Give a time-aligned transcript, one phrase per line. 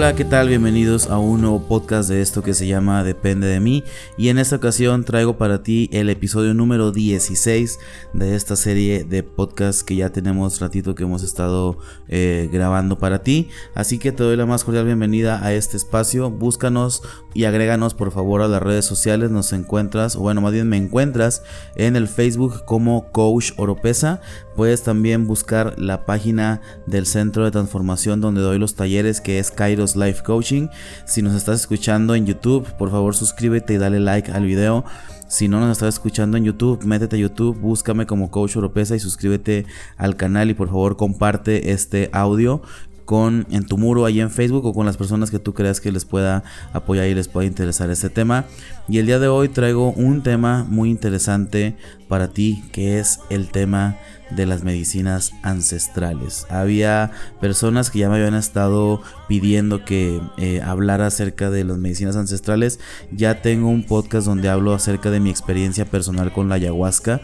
[0.00, 0.48] Hola, ¿qué tal?
[0.48, 3.84] Bienvenidos a un nuevo podcast de esto que se llama Depende de mí.
[4.16, 7.78] Y en esta ocasión traigo para ti el episodio número 16
[8.14, 11.76] de esta serie de podcast que ya tenemos ratito que hemos estado
[12.08, 13.50] eh, grabando para ti.
[13.74, 16.30] Así que te doy la más cordial bienvenida a este espacio.
[16.30, 17.02] Búscanos
[17.34, 19.30] y agréganos por favor a las redes sociales.
[19.30, 21.42] Nos encuentras, o bueno, más bien me encuentras
[21.76, 24.22] en el Facebook como Coach Oropesa.
[24.60, 29.50] Puedes también buscar la página del Centro de Transformación donde doy los talleres que es
[29.50, 30.68] Kairos Life Coaching.
[31.06, 34.84] Si nos estás escuchando en YouTube, por favor suscríbete y dale like al video.
[35.28, 38.98] Si no nos estás escuchando en YouTube, métete a YouTube, búscame como Coach Oropesa y
[38.98, 39.64] suscríbete
[39.96, 42.60] al canal y por favor comparte este audio
[43.06, 45.90] con en tu muro ahí en Facebook o con las personas que tú creas que
[45.90, 46.44] les pueda
[46.74, 48.44] apoyar y les pueda interesar este tema.
[48.90, 51.76] Y el día de hoy traigo un tema muy interesante
[52.08, 53.96] para ti que es el tema
[54.30, 56.46] de las medicinas ancestrales.
[56.50, 62.16] Había personas que ya me habían estado pidiendo que eh, hablara acerca de las medicinas
[62.16, 62.80] ancestrales.
[63.12, 67.20] Ya tengo un podcast donde hablo acerca de mi experiencia personal con la ayahuasca.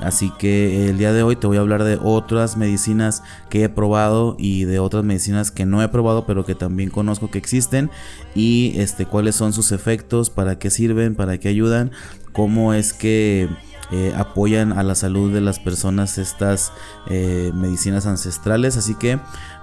[0.00, 3.68] Así que el día de hoy te voy a hablar de otras medicinas que he
[3.68, 7.90] probado y de otras medicinas que no he probado pero que también conozco que existen
[8.34, 11.90] y este cuáles son sus efectos, para qué sirven, para qué ayudan,
[12.32, 13.48] cómo es que
[13.90, 16.72] eh, apoyan a la salud de las personas estas
[17.08, 18.76] eh, medicinas ancestrales.
[18.76, 19.18] Así que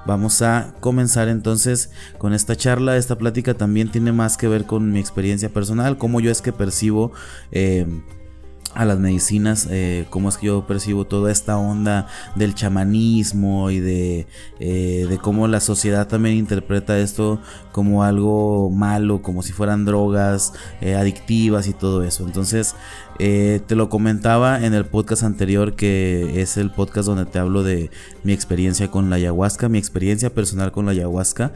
[0.06, 2.98] vamos a comenzar entonces con esta charla.
[2.98, 6.54] Esta plática también tiene más que ver con mi experiencia personal, cómo yo es que
[6.54, 7.12] percibo.
[7.52, 7.86] Eh,
[8.76, 13.80] a las medicinas, eh, cómo es que yo percibo toda esta onda del chamanismo y
[13.80, 14.28] de,
[14.60, 17.42] eh, de cómo la sociedad también interpreta esto
[17.72, 22.26] como algo malo, como si fueran drogas eh, adictivas y todo eso.
[22.26, 22.76] Entonces,
[23.18, 27.90] te lo comentaba en el podcast anterior, que es el podcast donde te hablo de
[28.24, 31.54] mi experiencia con la ayahuasca, mi experiencia personal con la ayahuasca.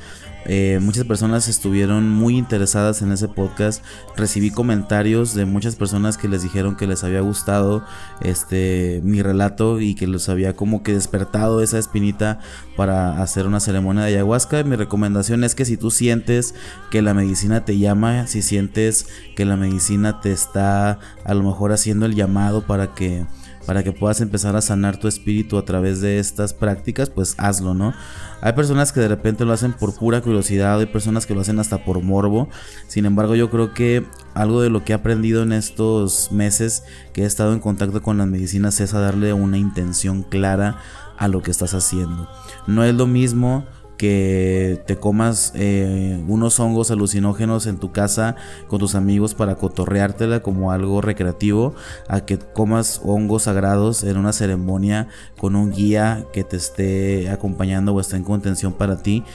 [0.82, 3.84] Muchas personas estuvieron muy interesadas en ese podcast.
[4.16, 7.84] Recibí comentarios de muchas personas que les dijeron que les había gustado
[8.22, 12.40] este mi relato y que les había como que despertado esa espinita
[12.76, 14.64] para hacer una ceremonia de ayahuasca.
[14.64, 16.56] Mi recomendación es que si tú sientes
[16.90, 21.72] que la medicina te llama, si sientes que la medicina te está a lo mejor
[21.72, 23.26] haciendo el llamado para que
[23.70, 27.76] para que puedas empezar a sanar tu espíritu a través de estas prácticas, pues hazlo,
[27.76, 27.94] ¿no?
[28.42, 31.60] Hay personas que de repente lo hacen por pura curiosidad, hay personas que lo hacen
[31.60, 32.50] hasta por morbo.
[32.88, 36.82] Sin embargo, yo creo que algo de lo que he aprendido en estos meses
[37.14, 40.80] que he estado en contacto con las medicinas es a darle una intención clara
[41.20, 42.28] a lo que estás haciendo.
[42.66, 43.68] No es lo mismo
[44.00, 48.38] que te comas eh, unos hongos alucinógenos en tu casa
[48.70, 51.76] con tus amigos para cotorreártela como algo recreativo,
[52.08, 57.94] a que comas hongos sagrados en una ceremonia con un guía que te esté acompañando
[57.94, 59.26] o esté en contención para ti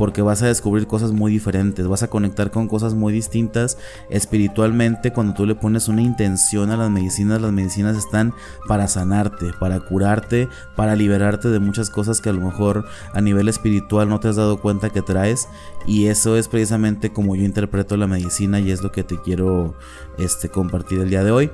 [0.00, 3.76] porque vas a descubrir cosas muy diferentes, vas a conectar con cosas muy distintas
[4.08, 8.32] espiritualmente cuando tú le pones una intención a las medicinas, las medicinas están
[8.66, 13.46] para sanarte, para curarte, para liberarte de muchas cosas que a lo mejor a nivel
[13.46, 15.48] espiritual no te has dado cuenta que traes
[15.86, 19.74] y eso es precisamente como yo interpreto la medicina y es lo que te quiero
[20.16, 21.50] este compartir el día de hoy.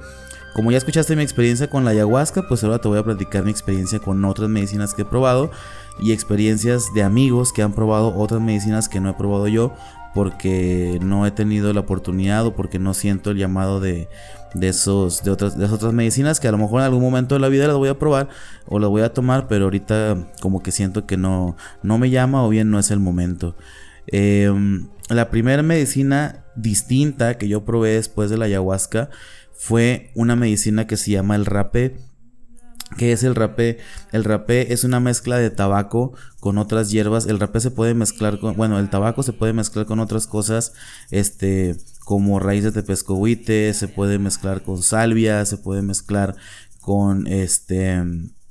[0.57, 3.51] Como ya escuchaste mi experiencia con la ayahuasca, pues ahora te voy a platicar mi
[3.51, 5.51] experiencia con otras medicinas que he probado
[6.01, 9.75] y experiencias de amigos que han probado otras medicinas que no he probado yo
[10.15, 14.09] porque no he tenido la oportunidad o porque no siento el llamado de,
[14.59, 17.51] esos de otras, de otras medicinas que a lo mejor en algún momento de la
[17.51, 18.31] vida las voy a probar
[18.65, 22.43] o las voy a tomar pero ahorita como que siento que no, no me llama
[22.43, 23.57] o bien no es el momento.
[24.07, 29.11] Em, la primera medicina distinta que yo probé después de la ayahuasca
[29.57, 31.97] fue una medicina que se llama el rapé.
[32.97, 33.79] ¿Qué es el rapé?
[34.13, 37.27] El rapé es una mezcla de tabaco con otras hierbas.
[37.27, 40.73] El rapé se puede mezclar con, bueno, el tabaco se puede mezclar con otras cosas,
[41.11, 46.37] este, como raíces de pescohuite, se puede mezclar con salvia, se puede mezclar
[46.81, 48.01] con, este,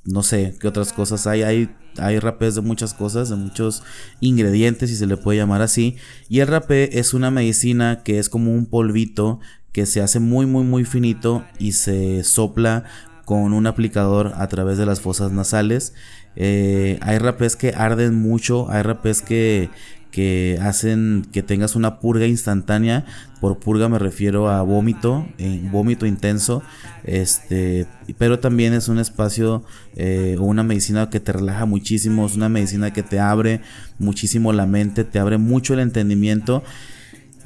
[0.04, 1.42] no sé, qué otras cosas hay.
[1.42, 3.82] Hay, hay rapés de muchas cosas, de muchos
[4.20, 5.96] ingredientes, si se le puede llamar así.
[6.28, 9.40] Y el rapé es una medicina que es como un polvito
[9.76, 12.84] que se hace muy muy muy finito y se sopla
[13.26, 15.92] con un aplicador a través de las fosas nasales.
[16.34, 19.68] Eh, hay rapés que arden mucho, hay rapés que,
[20.10, 23.04] que hacen que tengas una purga instantánea.
[23.38, 26.62] Por purga me refiero a vómito, eh, vómito intenso.
[27.04, 27.86] Este,
[28.16, 29.62] pero también es un espacio
[29.94, 33.60] eh, o una medicina que te relaja muchísimo, es una medicina que te abre
[33.98, 36.62] muchísimo la mente, te abre mucho el entendimiento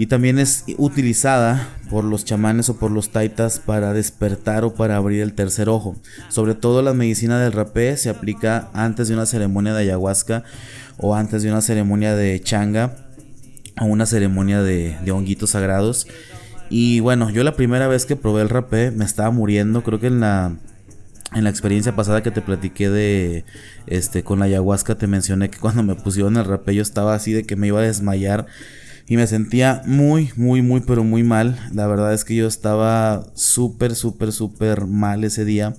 [0.00, 4.96] y también es utilizada por los chamanes o por los taitas para despertar o para
[4.96, 5.94] abrir el tercer ojo.
[6.30, 10.42] Sobre todo la medicina del rapé se aplica antes de una ceremonia de ayahuasca
[10.96, 12.96] o antes de una ceremonia de changa
[13.76, 16.06] a una ceremonia de, de honguitos sagrados.
[16.70, 20.06] Y bueno, yo la primera vez que probé el rapé me estaba muriendo, creo que
[20.06, 20.56] en la
[21.34, 23.44] en la experiencia pasada que te platiqué de
[23.86, 27.32] este con la ayahuasca te mencioné que cuando me pusieron el rapé yo estaba así
[27.32, 28.46] de que me iba a desmayar
[29.10, 31.58] y me sentía muy muy muy pero muy mal.
[31.74, 35.74] La verdad es que yo estaba súper súper súper mal ese día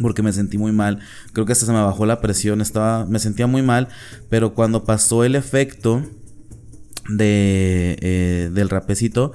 [0.00, 0.98] porque me sentí muy mal.
[1.32, 3.86] Creo que hasta se me bajó la presión, estaba me sentía muy mal,
[4.28, 6.02] pero cuando pasó el efecto
[7.08, 9.32] de eh, del rapecito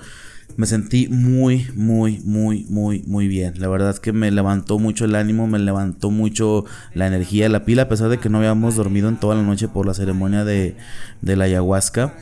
[0.58, 3.54] me sentí muy, muy, muy, muy, muy bien.
[3.62, 7.64] La verdad es que me levantó mucho el ánimo, me levantó mucho la energía, la
[7.64, 10.44] pila, a pesar de que no habíamos dormido en toda la noche por la ceremonia
[10.44, 10.76] de,
[11.22, 12.14] de la ayahuasca.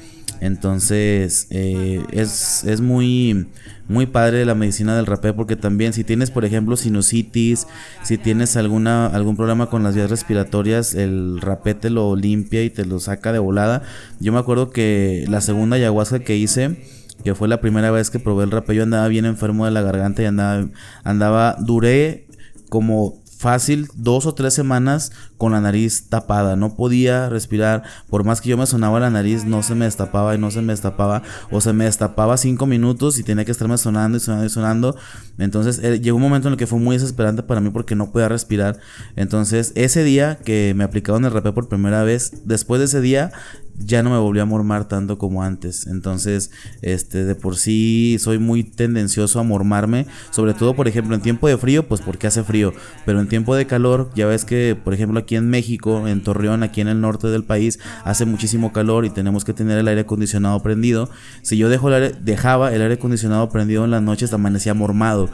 [0.42, 3.48] Entonces eh, es, es, muy,
[3.88, 7.68] muy padre la medicina del rapé porque también si tienes por ejemplo sinusitis,
[8.04, 12.70] si tienes alguna, algún problema con las vías respiratorias, el rapé te lo limpia y
[12.70, 13.84] te lo saca de volada.
[14.20, 16.78] Yo me acuerdo que la segunda ayahuasca que hice
[17.24, 19.82] que fue la primera vez que probé el rapé, yo andaba bien enfermo de la
[19.82, 20.68] garganta y andaba,
[21.04, 22.28] andaba, duré
[22.70, 28.40] como fácil dos o tres semanas con la nariz tapada, no podía respirar, por más
[28.40, 31.24] que yo me sonaba la nariz no se me destapaba y no se me destapaba,
[31.52, 34.96] o se me destapaba cinco minutos y tenía que estarme sonando y sonando y sonando,
[35.38, 38.14] entonces eh, llegó un momento en el que fue muy desesperante para mí porque no
[38.14, 38.80] podía respirar,
[39.18, 43.34] entonces ese día que me aplicaron el rapé por primera vez, después de ese día
[43.78, 45.88] ya no me volví a mormar tanto como antes.
[45.88, 50.06] Entonces, este, de por sí soy muy tendencioso a mormarme.
[50.32, 52.74] Sobre todo, por ejemplo, en tiempo de frío, pues porque hace frío.
[53.06, 56.64] Pero en tiempo de calor, ya ves que, por ejemplo, aquí en México, en Torreón,
[56.64, 60.02] aquí en el norte del país, hace muchísimo calor y tenemos que tener el aire
[60.02, 61.10] acondicionado prendido.
[61.42, 65.30] Si yo dejo el dejaba el aire acondicionado prendido en las noches, amanecía mormado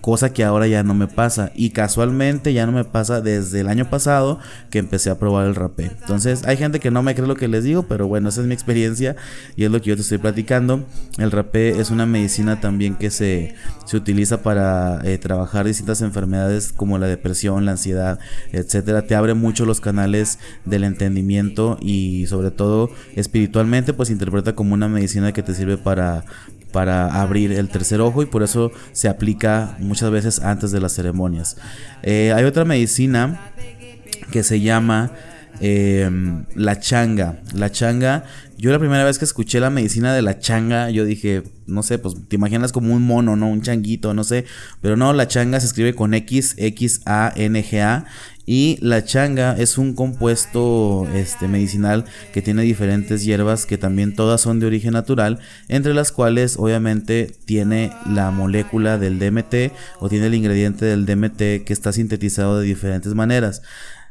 [0.00, 3.68] cosa que ahora ya no me pasa y casualmente ya no me pasa desde el
[3.68, 4.38] año pasado
[4.70, 5.90] que empecé a probar el rapé.
[6.00, 8.46] Entonces hay gente que no me cree lo que les digo, pero bueno, esa es
[8.46, 9.16] mi experiencia
[9.56, 10.84] y es lo que yo te estoy platicando.
[11.18, 13.54] El rapé es una medicina también que se,
[13.84, 18.18] se utiliza para eh, trabajar distintas enfermedades como la depresión, la ansiedad,
[18.52, 19.02] etcétera.
[19.02, 24.88] Te abre mucho los canales del entendimiento y sobre todo espiritualmente pues interpreta como una
[24.88, 26.24] medicina que te sirve para
[26.76, 30.92] para abrir el tercer ojo y por eso se aplica muchas veces antes de las
[30.92, 31.56] ceremonias.
[32.02, 33.40] Eh, hay otra medicina
[34.30, 35.10] que se llama
[35.60, 37.40] em, la changa.
[37.54, 38.24] La changa,
[38.58, 41.98] yo la primera vez que escuché la medicina de la changa, yo dije, no sé,
[41.98, 43.48] pues te imaginas como un mono, ¿no?
[43.48, 44.44] Un changuito, no sé.
[44.82, 48.04] Pero no, la changa se escribe con X, X, A, N, G, A.
[48.46, 54.40] Y la changa es un compuesto este, medicinal que tiene diferentes hierbas que también todas
[54.40, 60.26] son de origen natural, entre las cuales obviamente tiene la molécula del DMT o tiene
[60.26, 63.62] el ingrediente del DMT que está sintetizado de diferentes maneras.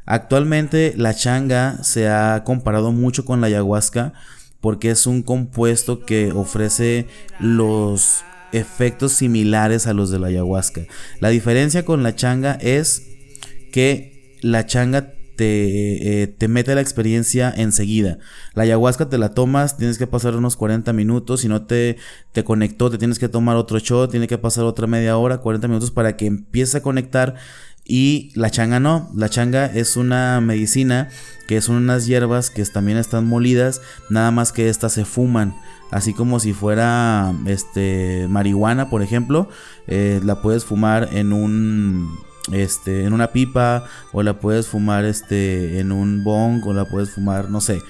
[0.04, 4.12] Actualmente la changa se ha comparado mucho con la ayahuasca
[4.60, 7.06] porque es un compuesto que ofrece
[7.40, 10.82] los efectos similares a los de la ayahuasca.
[11.20, 13.02] La diferencia con la changa es
[13.72, 18.18] que la changa te, eh, te, mete la experiencia enseguida.
[18.54, 21.98] La ayahuasca te la tomas, tienes que pasar unos 40 minutos, si no te,
[22.32, 25.68] te conectó, te tienes que tomar otro shot, tiene que pasar otra media hora, 40
[25.68, 27.34] minutos para que empiece a conectar.
[27.88, 31.08] Y la changa no, la changa es una medicina
[31.46, 35.54] que son unas hierbas que también están molidas, nada más que estas se fuman
[35.90, 39.48] así como si fuera este marihuana por ejemplo
[39.86, 42.18] eh, la puedes fumar en un
[42.52, 47.10] este, en una pipa o la puedes fumar este, en un bong o la puedes
[47.10, 47.82] fumar, no sé,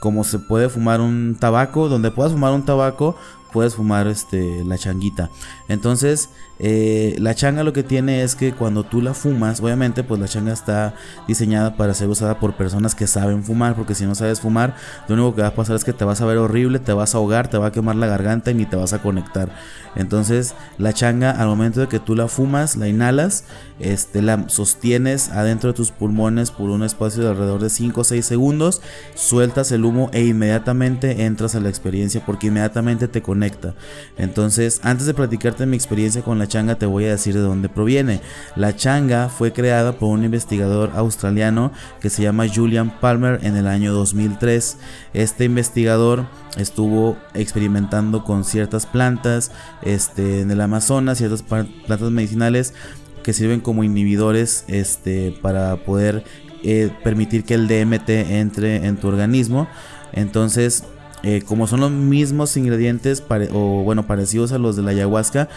[0.00, 3.16] como se puede fumar un tabaco, donde puedas fumar un tabaco,
[3.52, 5.30] puedes fumar este, la changuita.
[5.68, 10.20] Entonces, eh, la changa lo que tiene es que cuando tú la fumas, obviamente, pues
[10.20, 10.94] la changa está
[11.28, 14.74] diseñada para ser usada por personas que saben fumar, porque si no sabes fumar,
[15.08, 17.14] lo único que va a pasar es que te vas a ver horrible, te vas
[17.14, 19.50] a ahogar, te va a quemar la garganta y ni te vas a conectar.
[19.96, 23.44] Entonces, la changa, al momento de que tú la fumas, la inhalas,
[23.80, 28.04] este, la sostienes adentro de tus pulmones por un espacio de alrededor de 5 o
[28.04, 28.82] 6 segundos,
[29.14, 33.74] sueltas el humo e inmediatamente entras a la experiencia porque inmediatamente te conecta.
[34.18, 35.14] Entonces, antes de
[35.56, 38.20] platicarte mi experiencia con la changa, te voy a decir de dónde proviene.
[38.56, 43.66] La changa fue creada por un investigador australiano que se llama Julian Palmer en el
[43.66, 44.78] año 2003.
[45.14, 49.50] Este investigador estuvo experimentando con ciertas plantas
[49.82, 52.74] este, en el Amazonas, ciertas plantas medicinales
[53.22, 56.24] que sirven como inhibidores este, para poder
[56.62, 59.68] eh, permitir que el DMT entre en tu organismo.
[60.12, 60.84] Entonces,
[61.22, 65.48] eh, como son los mismos ingredientes o bueno parecidos a los de la ayahuasca,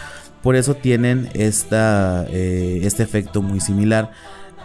[0.42, 4.10] por eso tienen esta, eh, este efecto muy similar.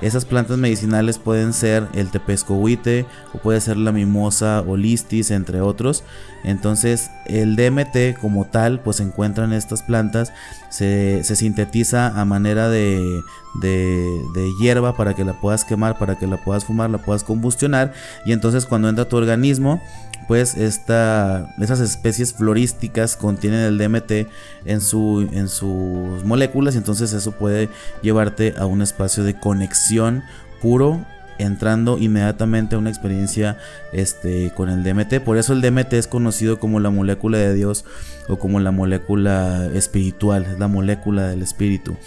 [0.02, 5.62] Esas plantas medicinales pueden ser el tepescohuite o puede ser la mimosa o listis, entre
[5.62, 6.04] otros.
[6.44, 10.34] Entonces el DMT como tal pues se encuentra en estas plantas,
[10.70, 13.22] se, sintetiza a manera de,
[13.62, 17.94] de, hierba para que la puedas quemar, para que la puedas fumar, la puedas combustionar
[18.26, 19.82] y entonces cuando entra a tu organismo
[20.28, 24.28] pues esas especies florísticas contienen el DMT
[24.66, 27.70] en, su, en sus moléculas y entonces eso puede
[28.02, 30.24] llevarte a un espacio de conexión
[30.62, 31.06] puro
[31.38, 33.58] entrando inmediatamente a una experiencia
[33.92, 35.20] este, con el DMT.
[35.24, 37.86] Por eso el DMT es conocido como la molécula de Dios
[38.28, 41.98] o como la molécula espiritual, es la molécula del espíritu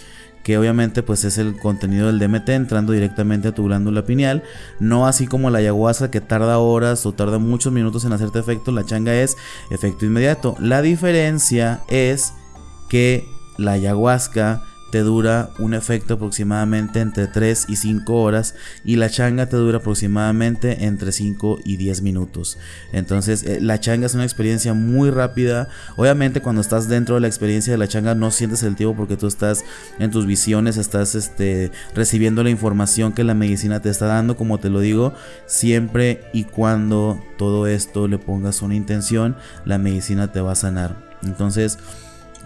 [0.49, 4.41] que obviamente pues es el contenido del DMT entrando directamente a tu glándula pineal,
[4.79, 8.71] no así como la ayahuasca que tarda horas o tarda muchos minutos en hacerte efecto,
[8.71, 9.37] la changa es
[9.69, 10.55] efecto inmediato.
[10.59, 12.33] La diferencia es
[12.89, 13.29] que
[13.59, 19.47] la ayahuasca te dura un efecto aproximadamente entre 3 y 5 horas y la changa
[19.47, 22.57] te dura aproximadamente entre 5 y 10 minutos.
[22.91, 25.69] Entonces eh, la changa es una experiencia muy rápida.
[25.95, 29.17] Obviamente cuando estás dentro de la experiencia de la changa no sientes el tiempo porque
[29.17, 29.63] tú estás
[29.99, 34.59] en tus visiones, estás este, recibiendo la información que la medicina te está dando, como
[34.59, 35.13] te lo digo,
[35.45, 41.09] siempre y cuando todo esto le pongas una intención, la medicina te va a sanar.
[41.23, 41.77] Entonces,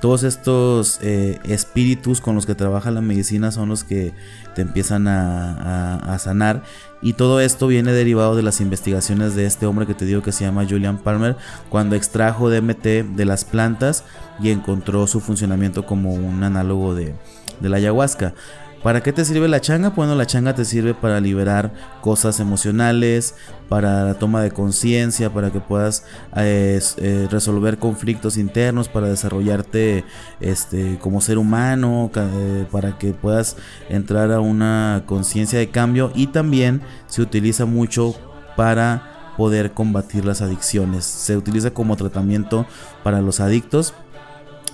[0.03, 4.12] todos estos eh, espíritus con los que trabaja la medicina son los que
[4.53, 6.62] te empiezan a, sanar.
[7.01, 10.33] Y todo esto viene derivado de las investigaciones de este hombre que te digo que
[10.33, 11.38] se llama Julian Palmer,
[11.69, 12.83] cuando extrajo DMT
[13.15, 14.03] de las plantas
[14.41, 17.15] y encontró su funcionamiento como un análogo de,
[17.62, 18.33] de la ayahuasca.
[18.84, 19.92] ¿Para qué te sirve la changa?
[19.92, 21.72] Bueno, la changa te sirve para liberar
[22.02, 23.34] cosas emocionales,
[23.70, 30.04] para la toma de conciencia, para que puedas eh, eh, resolver conflictos internos, para desarrollarte
[30.42, 33.56] este, como ser humano, eh, para que puedas
[33.88, 38.13] entrar a una conciencia de cambio y también se utiliza mucho
[38.58, 41.06] para poder combatir las adicciones.
[41.06, 42.66] Se utiliza como tratamiento
[43.02, 43.94] para los adictos.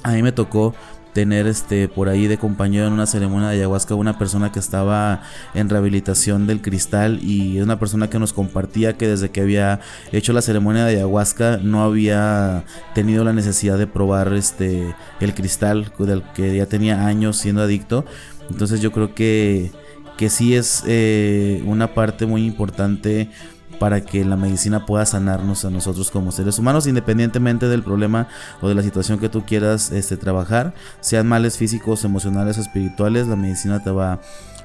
[0.02, 0.74] A mí me tocó
[1.14, 5.22] tener este por ahí de compañero en una ceremonia de ayahuasca una persona que estaba
[5.54, 9.80] en rehabilitación del cristal y es una persona que nos compartía que desde que había
[10.12, 12.64] hecho la ceremonia de ayahuasca no había
[12.94, 18.06] tenido la necesidad de probar este el cristal del que ya tenía años siendo adicto.
[18.50, 19.72] Entonces yo creo que
[20.18, 23.30] que sí es eh, una parte muy importante
[23.80, 28.28] para que la medicina pueda sanarnos a nosotros como seres humanos, independientemente del problema
[28.62, 33.28] o de la situación que tú quieras este, trabajar, sean males físicos, emocionales o espirituales,
[33.28, 34.20] la medicina te va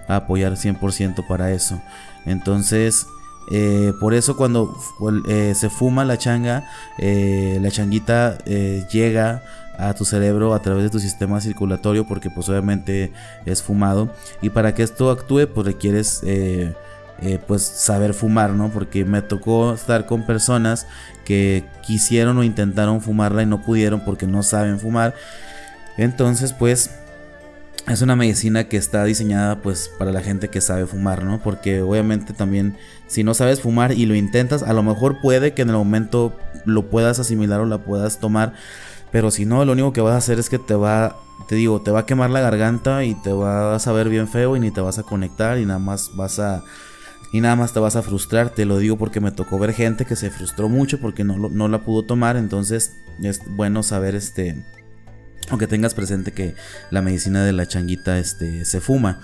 [0.08, 1.80] a apoyar 100% para eso.
[2.26, 3.06] Entonces,
[3.50, 4.76] eh, por eso cuando
[5.28, 6.68] eh, se fuma la changa,
[6.98, 8.38] eh, la changuita
[8.90, 9.42] llega
[9.78, 13.12] a tu cerebro a través de tu sistema circulatorio porque pues obviamente
[13.44, 14.08] es fumado
[14.40, 16.22] y para que esto actúe pues requieres
[17.46, 18.70] pues saber fumar, ¿no?
[18.70, 20.86] Porque me tocó estar con personas
[21.24, 25.14] que quisieron o intentaron fumarla y no pudieron porque no saben fumar.
[25.96, 26.90] Entonces, pues
[27.86, 31.40] es una medicina que está diseñada pues para la gente que sabe fumar, ¿no?
[31.42, 32.76] Porque obviamente también
[33.06, 36.34] si no sabes fumar y lo intentas, a lo mejor puede que en el momento
[36.64, 38.54] lo puedas asimilar o la puedas tomar,
[39.12, 41.16] pero si no, lo único que vas a hacer es que te va,
[41.46, 44.56] te digo, te va a quemar la garganta y te va a saber bien feo
[44.56, 46.64] y ni te vas a conectar y nada más vas a
[47.34, 48.50] y nada más te vas a frustrar.
[48.50, 51.66] Te lo digo porque me tocó ver gente que se frustró mucho porque no, no
[51.66, 52.36] la pudo tomar.
[52.36, 54.62] Entonces es bueno saber este.
[55.50, 56.54] Aunque tengas presente que
[56.92, 59.20] la medicina de la changuita este, se fuma.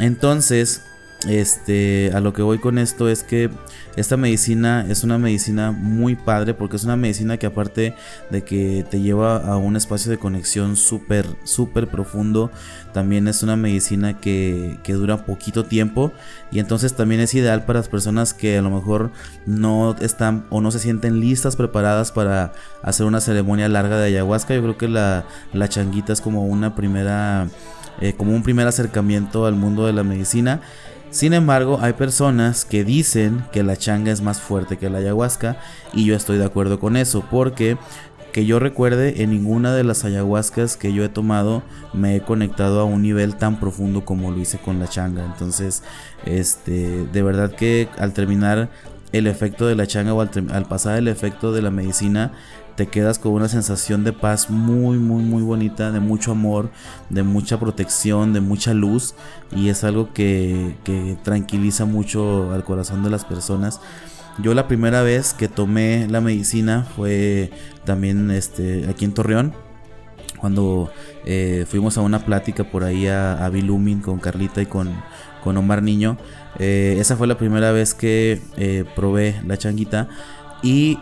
[0.00, 0.82] Entonces,
[1.28, 3.50] este, a lo que voy con esto es que
[3.96, 7.94] esta medicina es una medicina muy padre porque es una medicina que aparte
[8.30, 12.50] de que te lleva a un espacio de conexión súper, súper profundo,
[12.92, 16.12] también es una medicina que, que dura poquito tiempo
[16.50, 19.10] y entonces también es ideal para las personas que a lo mejor
[19.46, 22.52] no están o no se sienten listas, preparadas para
[22.82, 24.54] hacer una ceremonia larga de ayahuasca.
[24.54, 27.48] Yo creo que la, la changuita es como una primera,
[28.00, 30.60] eh, como un primer acercamiento al mundo de la medicina.
[31.10, 35.56] Sin embargo, hay personas que dicen que la changa es más fuerte que la ayahuasca
[35.92, 37.78] y yo estoy de acuerdo con eso porque
[38.32, 41.62] que yo recuerde en ninguna de las ayahuascas que yo he tomado
[41.94, 45.24] me he conectado a un nivel tan profundo como lo hice con la changa.
[45.24, 45.82] Entonces,
[46.26, 48.68] este, de verdad que al terminar
[49.12, 52.32] el efecto de la changa o al, al pasar el efecto de la medicina
[52.76, 56.70] te quedas con una sensación de paz muy, muy, muy bonita, de mucho amor,
[57.10, 59.14] de mucha protección, de mucha luz.
[59.50, 63.80] Y es algo que, que tranquiliza mucho al corazón de las personas.
[64.38, 67.50] Yo la primera vez que tomé la medicina fue
[67.84, 69.54] también este, aquí en Torreón
[70.38, 70.90] cuando
[71.24, 74.94] eh, fuimos a una plática por ahí a, a Bilumin con Carlita y con,
[75.42, 76.18] con Omar Niño.
[76.58, 80.08] Eh, esa fue la primera vez que eh, probé la changuita
[80.62, 80.98] y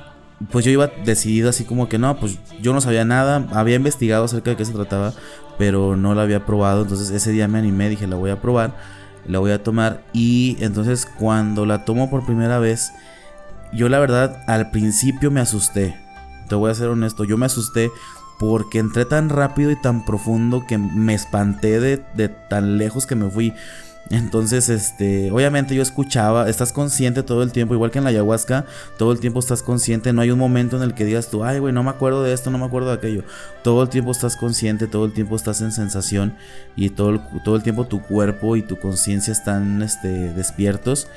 [0.51, 4.25] pues yo iba decidido así como que no, pues yo no sabía nada, había investigado
[4.25, 5.15] acerca de qué se trataba,
[5.59, 8.77] pero no la había probado, entonces ese día me animé, dije la voy a probar,
[9.27, 12.93] la voy a tomar y entonces cuando la tomo por primera vez,
[13.73, 15.97] yo la verdad al principio me asusté,
[16.49, 17.91] te voy a ser honesto, yo me asusté
[18.39, 23.15] porque entré tan rápido y tan profundo que me espanté de, de tan lejos que
[23.15, 23.55] me fui.
[24.11, 28.67] Entonces, este, obviamente yo escuchaba, estás consciente todo el tiempo, igual que en la ayahuasca,
[28.99, 31.59] todo el tiempo estás consciente, no hay un momento en el que digas tú, ay,
[31.59, 33.25] güey, no me acuerdo de esto, no me acuerdo de aquello.
[33.63, 36.37] Todo el tiempo estás consciente, todo el tiempo estás en sensación
[36.77, 41.09] y todo el, todo el tiempo tu cuerpo y tu conciencia están este, despiertos.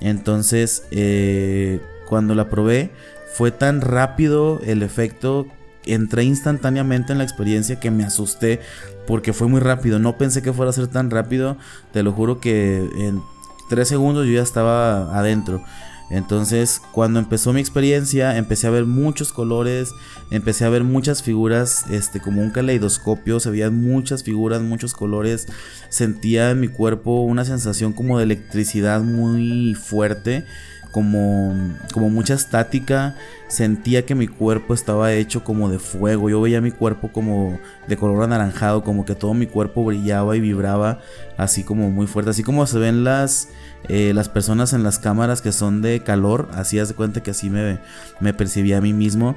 [0.00, 2.92] Entonces, eh, cuando la probé,
[3.34, 5.48] fue tan rápido el efecto
[5.88, 8.60] entré instantáneamente en la experiencia que me asusté
[9.06, 9.98] porque fue muy rápido.
[9.98, 11.56] No pensé que fuera a ser tan rápido.
[11.92, 13.22] Te lo juro que en
[13.68, 15.62] tres segundos yo ya estaba adentro.
[16.10, 19.90] Entonces, cuando empezó mi experiencia, empecé a ver muchos colores,
[20.30, 25.48] empecé a ver muchas figuras, este, como un caleidoscopio, se veían muchas figuras, muchos colores,
[25.90, 30.46] sentía en mi cuerpo una sensación como de electricidad muy fuerte
[30.90, 31.54] como,
[31.92, 33.14] como mucha estática.
[33.48, 36.28] Sentía que mi cuerpo estaba hecho como de fuego.
[36.28, 40.40] Yo veía mi cuerpo como de color anaranjado, como que todo mi cuerpo brillaba y
[40.40, 41.00] vibraba
[41.36, 42.30] así como muy fuerte.
[42.30, 43.48] Así como se ven las,
[43.88, 46.48] eh, las personas en las cámaras que son de calor.
[46.52, 47.78] Así hace cuenta que así me,
[48.20, 49.36] me percibía a mí mismo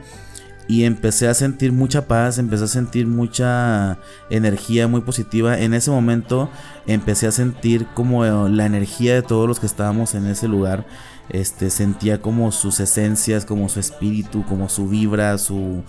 [0.72, 3.98] y empecé a sentir mucha paz, empecé a sentir mucha
[4.30, 5.60] energía muy positiva.
[5.60, 6.50] En ese momento
[6.88, 10.86] empecé a sentir como la energía de todos los que estábamos en ese lugar.
[11.34, 15.84] Este sentía como sus esencias, como su espíritu, como su vibra, su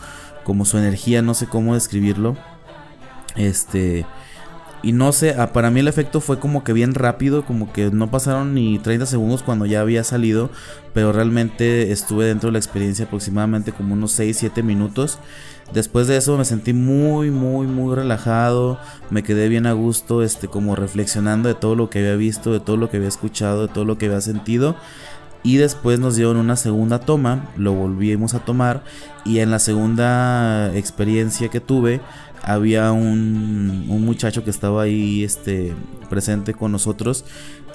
[0.44, 2.37] como su energía, no sé cómo describirlo.
[3.37, 4.07] Este
[4.85, 7.90] y no sé, ah, para mí el efecto fue como que bien rápido, como que
[7.92, 10.50] no pasaron ni 30 segundos cuando ya había salido,
[10.92, 15.20] pero realmente estuve dentro de la experiencia aproximadamente como unos 6-7 minutos.
[15.72, 20.48] Después de eso me sentí muy, muy, muy relajado, me quedé bien a gusto, este,
[20.48, 23.72] como reflexionando de todo lo que había visto, de todo lo que había escuchado, de
[23.72, 24.74] todo lo que había sentido.
[25.42, 28.85] Y después nos dieron una segunda toma, lo volvimos a tomar
[29.24, 32.00] y en la segunda experiencia que tuve
[32.42, 35.74] había un, un, muchacho que estaba ahí este,
[36.11, 37.24] presente con nosotros.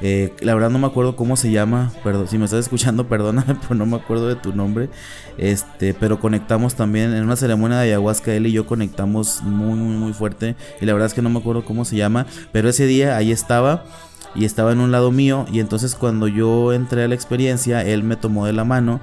[0.02, 3.56] Eh, la verdad no me acuerdo cómo se llama, perdón, si me estás escuchando, perdóname,
[3.62, 4.90] pero no me acuerdo de tu nombre.
[5.38, 9.96] Este, pero conectamos también en una ceremonia de ayahuasca, él y yo conectamos muy, muy,
[9.96, 10.56] muy fuerte.
[10.82, 13.32] Y la verdad es que no me acuerdo cómo se llama, pero ese día ahí
[13.32, 13.86] estaba
[14.36, 15.46] y estaba en un lado mío.
[15.52, 19.02] Y entonces cuando yo entré a la experiencia, él me tomó de la mano,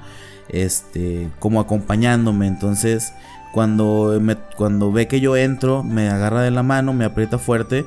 [0.49, 2.47] este, como acompañándome.
[2.47, 3.13] Entonces
[3.53, 7.85] cuando, me, cuando ve que yo entro, me agarra de la mano, me aprieta fuerte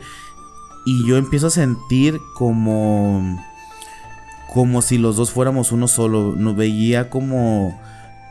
[0.87, 3.39] y yo empiezo a sentir como
[4.55, 6.35] como si los dos fuéramos uno solo.
[6.35, 7.79] Nos veía como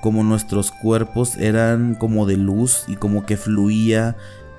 [0.02, 4.16] como nuestros cuerpos eran como de luz y como que fluía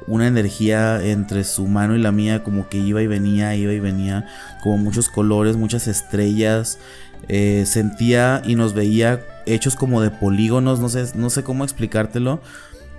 [0.09, 3.81] una energía entre su mano y la mía, como que iba y venía, iba y
[3.81, 4.27] venía,
[4.62, 6.79] como muchos colores, muchas estrellas.
[7.29, 12.40] Eh, sentía y nos veía hechos como de polígonos, no sé, no sé cómo explicártelo,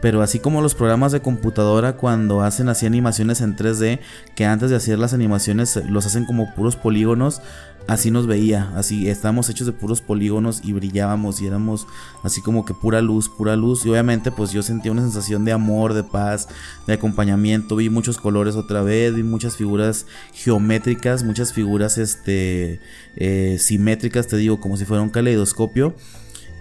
[0.01, 3.99] pero así como los programas de computadora cuando hacen así animaciones en 3D,
[4.35, 7.41] que antes de hacer las animaciones los hacen como puros polígonos,
[7.87, 11.87] así nos veía, así estábamos hechos de puros polígonos y brillábamos y éramos
[12.23, 13.85] así como que pura luz, pura luz.
[13.85, 16.47] Y obviamente pues yo sentía una sensación de amor, de paz,
[16.87, 22.79] de acompañamiento, vi muchos colores otra vez, vi muchas figuras geométricas, muchas figuras este
[23.15, 25.95] eh, simétricas, te digo, como si fuera un caleidoscopio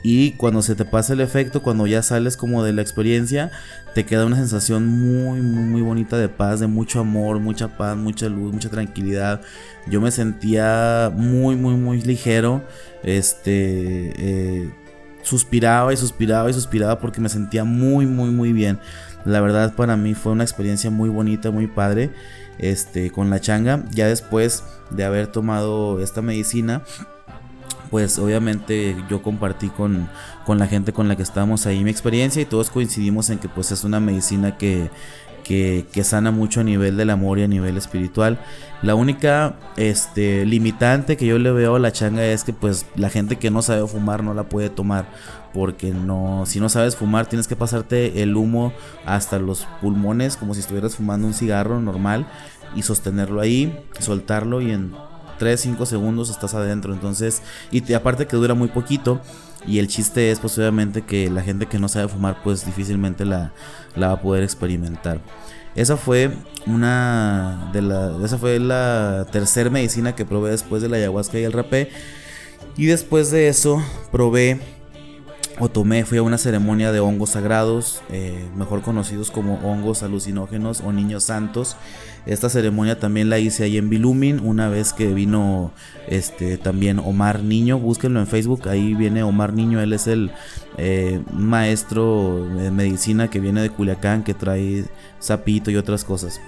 [0.02, 3.50] y cuando se te pasa el efecto, cuando ya sales como de la experiencia,
[3.94, 7.96] te queda una sensación muy, muy, muy bonita de paz, de mucho amor, mucha paz,
[7.96, 9.40] mucha luz, mucha tranquilidad.
[9.88, 12.62] Yo me sentía muy, muy, muy ligero.
[13.02, 14.74] Este, eh,
[15.22, 18.78] suspiraba y suspiraba y suspiraba porque me sentía muy, muy, muy bien.
[19.24, 22.10] La verdad para mí fue una experiencia muy bonita, muy padre.
[22.58, 23.84] Este, con la changa.
[23.90, 26.82] Ya después de haber tomado esta medicina
[27.90, 30.08] pues obviamente yo compartí con,
[30.46, 33.72] la gente con la que estábamos ahí mi experiencia y todos coincidimos en que pues
[33.72, 34.90] es una medicina que,
[35.44, 38.38] que, sana mucho a nivel del amor y a nivel espiritual.
[38.82, 43.08] La única este, limitante que yo le veo a la changa es que pues la
[43.08, 45.06] gente que no sabe fumar no la puede tomar.
[45.54, 48.72] Porque no, si no sabes fumar tienes que pasarte el humo
[49.06, 52.26] hasta los pulmones como si estuvieras fumando un cigarro normal
[52.76, 54.92] y sostenerlo ahí, soltarlo y en
[55.38, 56.92] 3, 5 segundos estás adentro.
[56.92, 59.20] Entonces, y aparte que dura muy poquito.
[59.66, 63.24] Y el chiste es, pues obviamente, que la gente que no sabe fumar, pues difícilmente
[63.24, 63.52] la,
[63.96, 65.20] la va a poder experimentar.
[65.74, 66.32] Esa fue
[66.66, 71.44] una de la, esa fue la tercera medicina que probé después de la ayahuasca y
[71.44, 71.90] el rapé.
[72.76, 74.60] Y después de eso probé
[75.60, 80.80] o tomé, fui a una ceremonia de hongos sagrados, eh, mejor conocidos como hongos alucinógenos
[80.80, 81.76] o niños santos.
[82.26, 85.72] Esta ceremonia también la hice ahí en Bilumin, una vez que vino
[86.06, 90.30] este también Omar Niño, búsquenlo en Facebook, ahí viene Omar Niño, él es el
[90.76, 94.84] eh, maestro de medicina que viene de Culiacán, que trae
[95.18, 96.40] sapito y otras cosas.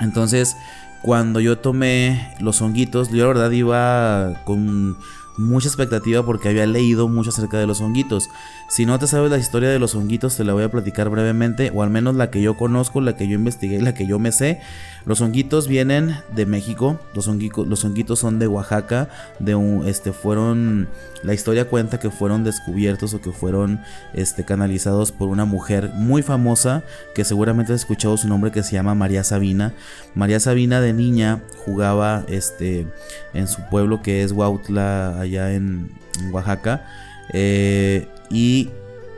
[0.00, 0.56] Entonces,
[1.02, 4.96] cuando yo tomé los honguitos, yo la verdad iba con
[5.36, 8.30] mucha expectativa porque había leído mucho acerca de los honguitos.
[8.68, 11.70] Si no te sabes la historia de los honguitos, te la voy a platicar brevemente,
[11.74, 14.32] o al menos la que yo conozco, la que yo investigué, la que yo me
[14.32, 14.60] sé.
[15.04, 19.08] Los honguitos vienen de México, los, honguitos, los honguitos son de Oaxaca,
[19.40, 20.88] de un, este, fueron,
[21.24, 23.80] la historia cuenta que fueron descubiertos o que fueron
[24.14, 28.72] este, canalizados por una mujer muy famosa, que seguramente has escuchado su nombre, que se
[28.72, 29.74] llama María Sabina.
[30.14, 32.86] María Sabina de niña jugaba este,
[33.34, 35.90] en su pueblo que es Huautla, allá en,
[36.30, 36.86] Oaxaca.
[37.32, 38.68] Eh, y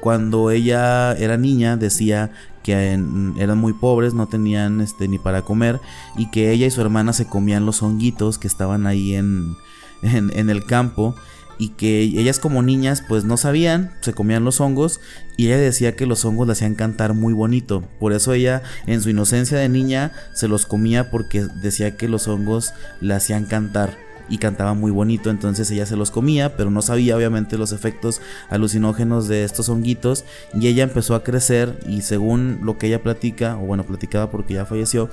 [0.01, 2.31] cuando ella era niña decía
[2.63, 2.73] que
[3.39, 5.81] eran muy pobres, no tenían este, ni para comer
[6.17, 9.55] y que ella y su hermana se comían los honguitos que estaban ahí en,
[10.03, 11.15] en, el campo
[11.59, 15.01] y que ellas como niñas pues no sabían, se comían los hongos
[15.37, 17.85] y ella decía que los hongos le hacían cantar muy bonito.
[18.01, 22.29] Por eso ella en su inocencia de niña se los comía porque decía que los
[22.29, 26.83] hongos le hacían cantar y cantaba muy bonito, entonces ella se los comía, pero no
[26.83, 32.61] sabía obviamente los efectos alucinógenos de estos honguitos y ella empezó a crecer y según
[32.63, 35.11] lo que ella platica, o bueno, platicaba porque ya falleció,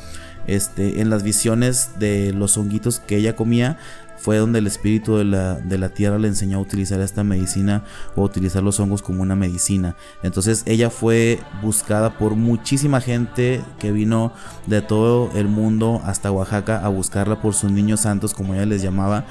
[0.48, 3.78] este, en las visiones de los honguitos que ella comía,
[4.22, 7.84] fue donde el espíritu de la, de la, tierra le enseñó a utilizar esta medicina
[8.16, 9.96] o utilizar los hongos como una medicina.
[10.22, 14.32] Entonces ella fue buscada por muchísima gente que vino
[14.68, 18.82] de todo el mundo hasta Oaxaca a buscarla por sus niños santos, como ella les
[18.82, 19.26] llamaba,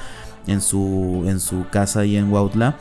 [0.46, 2.76] en su, en su casa y en Huautla.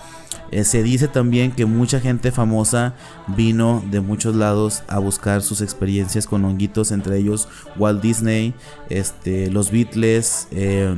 [0.52, 2.95] Eh, se dice también que mucha gente famosa
[3.28, 8.56] vino de muchos lados a buscar sus experiencias con honguitos, entre ellos Walt Disney,
[8.89, 10.98] este, los Beatles, eh,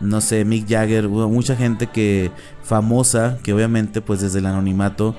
[0.00, 2.30] no sé, Mick Jagger, hubo mucha gente que
[2.62, 5.14] famosa que obviamente pues desde el anonimato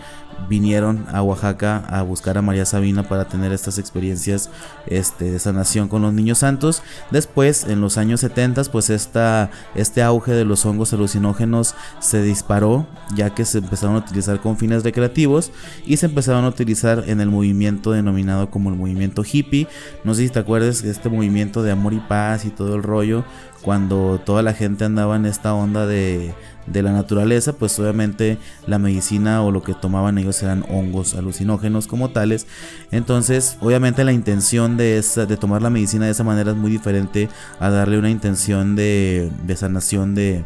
[0.47, 4.49] vinieron a Oaxaca a buscar a María Sabina para tener estas experiencias
[4.87, 6.81] este, de sanación con los niños santos.
[7.11, 12.87] Después, en los años 70, pues esta, este auge de los hongos alucinógenos se disparó,
[13.15, 15.51] ya que se empezaron a utilizar con fines recreativos
[15.85, 19.67] y se empezaron a utilizar en el movimiento denominado como el movimiento hippie.
[20.03, 22.83] No sé si te acuerdas de este movimiento de amor y paz y todo el
[22.83, 23.23] rollo,
[23.61, 26.33] cuando toda la gente andaba en esta onda de
[26.71, 31.87] de la naturaleza, pues obviamente la medicina o lo que tomaban ellos eran hongos alucinógenos
[31.87, 32.47] como tales.
[32.91, 36.71] Entonces, obviamente la intención de, esa, de tomar la medicina de esa manera es muy
[36.71, 37.29] diferente
[37.59, 40.45] a darle una intención de, de sanación de,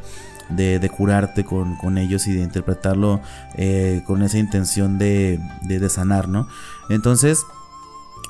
[0.49, 3.21] de, curarte con, ellos y de interpretarlo
[3.55, 6.47] eh, con esa intención de, de, sanar, ¿no?
[6.89, 7.45] Entonces,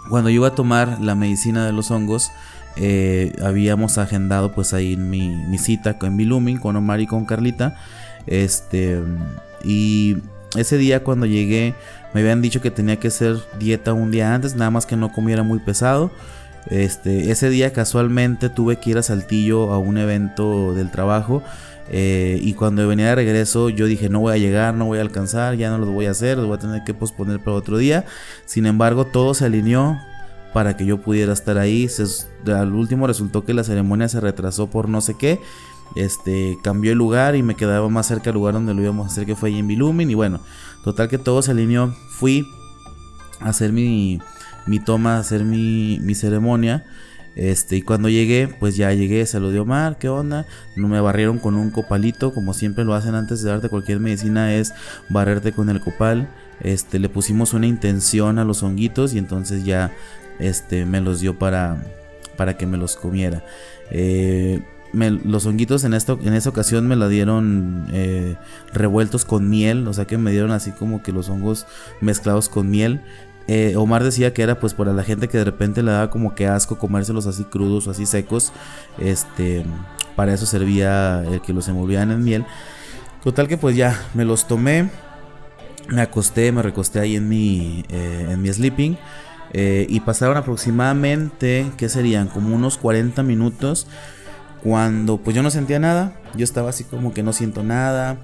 [0.10, 2.32] cuando yo iba a tomar la medicina de los hongos,
[2.76, 7.76] eh, habíamos agendado pues ahí mi, mi cita con Bilumin, con Omar y con Carlita.
[8.26, 9.02] Este,
[9.64, 10.18] y
[10.56, 11.76] ese día cuando llegué
[12.14, 15.12] me habían dicho que tenía que hacer dieta un día antes, nada más que no
[15.12, 16.12] comiera muy pesado.
[16.70, 21.44] Este, ese día casualmente tuve que ir a Saltillo a un evento del trabajo.
[21.90, 25.02] Eh, y cuando venía de regreso yo dije no voy a llegar, no voy a
[25.02, 27.78] alcanzar, ya no lo voy a hacer, lo voy a tener que posponer para otro
[27.78, 28.06] día.
[28.46, 30.00] Sin embargo todo se alineó,
[30.54, 31.88] para que yo pudiera estar ahí.
[32.48, 35.40] al último resultó que la ceremonia se retrasó por no sé qué.
[35.96, 39.12] Este cambió el lugar y me quedaba más cerca del lugar donde lo íbamos a
[39.12, 40.10] hacer, que fue ahí en Bilumin.
[40.10, 40.40] Y bueno,
[40.84, 41.94] total que todo se alineó.
[42.10, 42.48] Fui
[43.40, 44.20] a hacer mi,
[44.66, 46.86] mi toma, a hacer mi, mi ceremonia.
[47.36, 50.46] Este, y cuando llegué, pues ya llegué, saludé a Omar, ¿qué onda?
[50.76, 54.54] No me barrieron con un copalito, como siempre lo hacen antes de darte cualquier medicina,
[54.54, 54.74] es
[55.10, 56.30] barrerte con el copal.
[56.62, 59.92] Este, le pusimos una intención a los honguitos y entonces ya
[60.40, 61.84] este, me los dio para,
[62.36, 63.44] para que me los comiera.
[63.92, 64.62] Eh,
[64.94, 68.36] los honguitos en esta, en esta ocasión me la dieron eh,
[68.74, 71.66] revueltos con miel, o sea que me dieron así como que los hongos
[72.00, 73.02] mezclados con miel.
[73.48, 76.34] Eh, Omar decía que era pues para la gente que de repente le daba como
[76.34, 78.54] que asco comérselos así crudos o así secos.
[79.00, 79.66] Este,
[80.16, 82.46] para eso servía el que los envolvían en miel.
[83.24, 84.90] Total que pues ya me los tomé,
[85.90, 88.98] me acosté, me recosté ahí en mi, en mi sleeping.
[89.54, 92.28] Eh, y pasaron aproximadamente, ¿qué serían?
[92.28, 93.88] Como unos 40 minutos.
[94.64, 96.20] Cuando pues yo no sentía nada.
[96.36, 98.18] Yo estaba así como que no siento nada.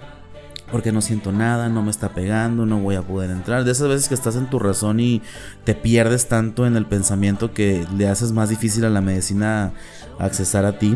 [0.72, 3.64] porque no siento nada, no me está pegando, no voy a poder entrar.
[3.64, 5.24] De esas veces que estás en tu razón y
[5.64, 9.72] te pierdes tanto en el pensamiento que le haces más difícil a la medicina
[10.20, 10.96] accesar a ti.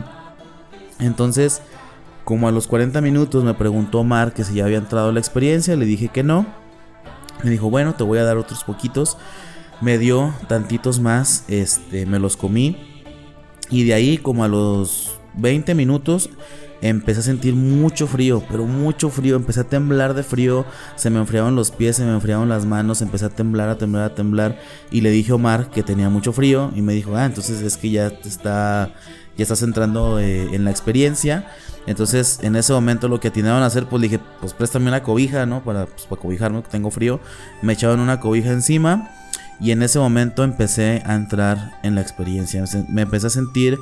[1.00, 1.64] Entonces,
[2.24, 5.76] como a los 40 minutos me preguntó Omar que si ya había entrado la experiencia,
[5.76, 6.46] le dije que no.
[7.44, 9.18] Me dijo, bueno, te voy a dar otros poquitos.
[9.82, 12.78] Me dio tantitos más, este, me los comí.
[13.70, 16.30] Y de ahí, como a los 20 minutos,
[16.84, 20.66] empecé a sentir mucho frío, pero mucho frío, empecé a temblar de frío,
[20.98, 24.04] se me enfriaban los pies, se me enfriaban las manos, empecé a temblar, a temblar,
[24.04, 24.60] a temblar
[24.92, 27.78] y le dije a Omar que tenía mucho frío y me dijo, ah, entonces es
[27.78, 28.94] que ya está,
[29.38, 31.48] ya estás entrando eh, en la experiencia.
[31.86, 35.46] Entonces en ese momento lo que atinaban a hacer, pues dije, pues préstame una cobija,
[35.46, 35.64] ¿no?
[35.64, 37.22] Para, pues, para cobijarme, que tengo frío.
[37.62, 39.10] Me echaban una cobija encima
[39.60, 42.64] y en ese momento empecé a entrar en la experiencia.
[42.90, 43.80] Me empecé a sentir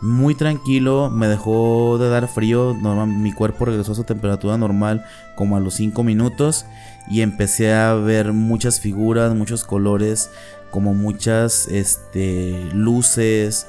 [0.00, 5.56] muy tranquilo, me dejó de dar frío, mi cuerpo regresó a su temperatura normal como
[5.56, 6.64] a los 5 minutos
[7.08, 10.30] y empecé a ver muchas figuras, muchos colores,
[10.70, 13.66] como muchas este, luces,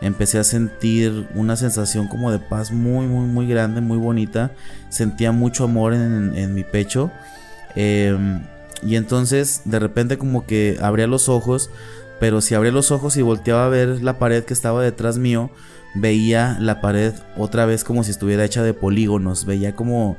[0.00, 4.52] empecé a sentir una sensación como de paz muy, muy, muy grande, muy bonita,
[4.88, 7.10] sentía mucho amor en, mi pecho.
[7.74, 8.42] Em,
[8.84, 11.70] y entonces de repente como que abría los ojos,
[12.20, 15.50] pero si abría los ojos y volteaba a ver la pared que estaba detrás mío,
[15.94, 20.16] veía la pared otra vez como si estuviera hecha de polígonos, veía como,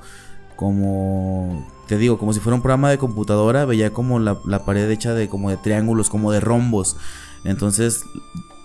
[0.56, 4.90] como, te digo, como si fuera un programa de computadora, veía como la, la pared
[4.90, 6.98] hecha de como de triángulos, como de rombos.
[7.44, 8.04] Entonces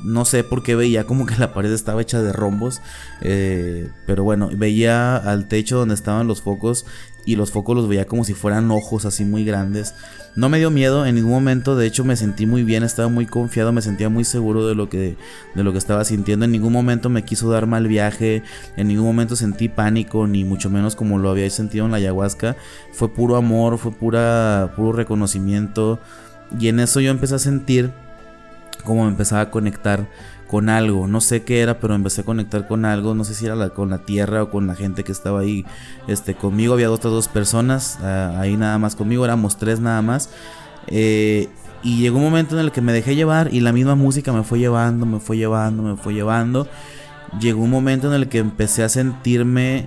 [0.03, 2.81] no sé por qué veía como que la pared estaba hecha de rombos.
[3.21, 6.87] Eh, pero bueno, veía al techo donde estaban los focos.
[7.25, 9.95] Y los focos los veía como si fueran ojos así muy grandes.
[10.37, 11.77] No me dio miedo en ningún momento.
[11.77, 12.83] De hecho, me sentí muy bien.
[12.83, 13.73] Estaba muy confiado.
[13.73, 15.17] Me sentía muy seguro de lo que,
[15.55, 16.45] de lo que estaba sintiendo.
[16.45, 18.43] En ningún momento me quiso dar mal viaje.
[18.77, 20.27] En ningún momento sentí pánico.
[20.27, 22.57] Ni mucho menos como lo había sentido en la ayahuasca.
[22.93, 23.79] Fue puro amor.
[23.79, 25.99] Fue pura, puro reconocimiento.
[26.59, 27.91] Y en eso yo empecé a sentir
[28.85, 30.07] como me empezaba a conectar
[30.51, 33.47] con algo, no sé qué era, pero empecé a conectar con algo, no sé si
[33.47, 35.65] era con la tierra o con la gente que estaba ahí
[36.09, 40.29] este, conmigo, había otras dos personas ah, ahí nada más conmigo, éramos tres nada más.
[40.89, 41.49] Eh,
[41.85, 44.43] y llegó un momento en el que me dejé llevar y la misma música me
[44.43, 46.67] fue llevando, me fue llevando, me fue llevando.
[47.39, 49.87] Llegó un momento en el que empecé a sentirme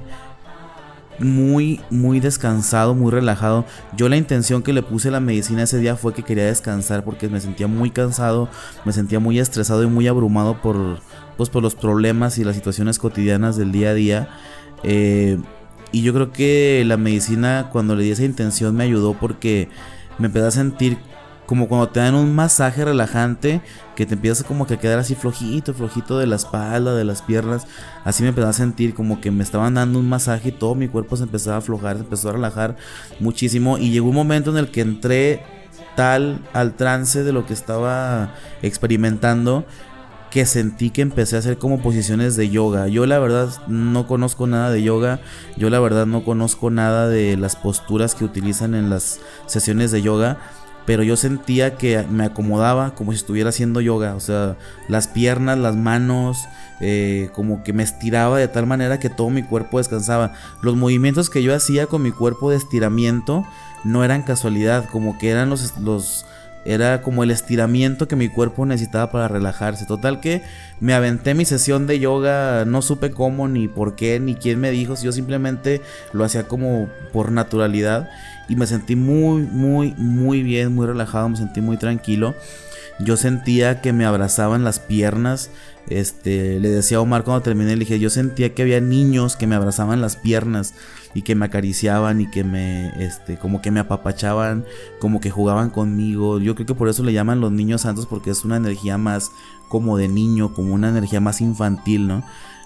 [1.20, 3.66] muy, muy descansado, muy relajado.
[3.96, 7.04] Yo la intención que le puse a la medicina ese día fue que quería descansar
[7.04, 8.50] porque me sentía muy cansado,
[8.86, 11.00] me sentía muy estresado y muy abrumado por,
[11.38, 14.30] pues, por los problemas y las situaciones cotidianas del día a día.
[14.84, 15.40] Eh,
[15.92, 19.70] y yo creo que la medicina cuando le di esa intención me ayudó porque
[20.18, 20.98] me empecé a sentir
[21.46, 23.62] como cuando te dan un masaje relajante
[23.96, 27.22] que te empiezas como que a quedar así flojito, flojito de la espalda, de las
[27.22, 27.68] piernas.
[28.04, 30.88] Así me empezaba a sentir como que me estaban dando un masaje y todo mi
[30.88, 32.78] cuerpo se empezaba a aflojar, se empezó a relajar
[33.20, 33.78] muchísimo.
[33.78, 35.44] Y llegó un momento en el que entré
[35.96, 39.66] tal al trance de lo que estaba experimentando
[40.32, 42.88] que sentí que empecé a hacer como posiciones de yoga.
[42.88, 45.20] Yo la verdad no conozco nada de yoga,
[45.58, 50.02] yo la verdad no conozco nada de las posturas que utilizan en las sesiones de
[50.02, 50.40] yoga
[50.86, 55.58] pero yo sentía que me acomodaba como si estuviera haciendo yoga, o sea, las piernas,
[55.58, 56.46] las manos,
[56.82, 60.34] eh, como que me estiraba de tal manera que todo mi cuerpo descansaba.
[60.62, 63.46] Los movimientos que yo hacía con mi cuerpo de estiramiento
[63.84, 66.26] no eran casualidad, como que eran los, los
[66.66, 69.86] era como el estiramiento que mi cuerpo necesitaba para relajarse.
[69.86, 70.42] Total que
[70.80, 74.72] me aventé mi sesión de yoga, no supe cómo, ni por qué, ni quién me
[74.72, 74.96] dijo.
[75.02, 75.82] Yo simplemente
[76.14, 78.10] lo hacía como por naturalidad.
[78.50, 82.36] Y me sentí muy, muy, muy bien, muy relajado, me sentí muy tranquilo.
[83.00, 85.50] Yo sentía que me abrazaban las piernas.
[85.88, 89.48] Este, le decía a Omar cuando terminé, le dije, yo sentía que había niños que
[89.48, 90.76] me abrazaban las piernas
[91.14, 94.66] y que me acariciaban y que me, este, como que me apapachaban,
[95.00, 96.40] como que jugaban conmigo.
[96.40, 99.32] Yo creo que por eso le llaman los niños santos porque es una energía más
[99.68, 102.24] como de niño, como una energía más infantil, ¿no?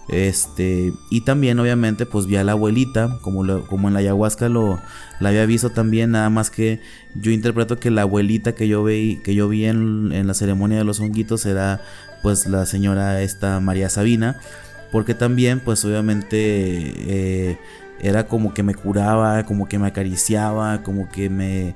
[0.10, 4.80] Este, y también obviamente pues vi a la abuelita, como, como en la ayahuasca lo
[5.20, 6.80] la había visto también, nada más que
[7.15, 10.78] yo interpreto que la abuelita que yo vi, que yo vi en, en la ceremonia
[10.78, 11.82] de los honguitos era
[12.22, 14.39] pues la señora esta María Sabina,
[14.91, 17.58] porque también pues obviamente eh,
[18.00, 21.76] era como que me curaba, como que me acariciaba, como que me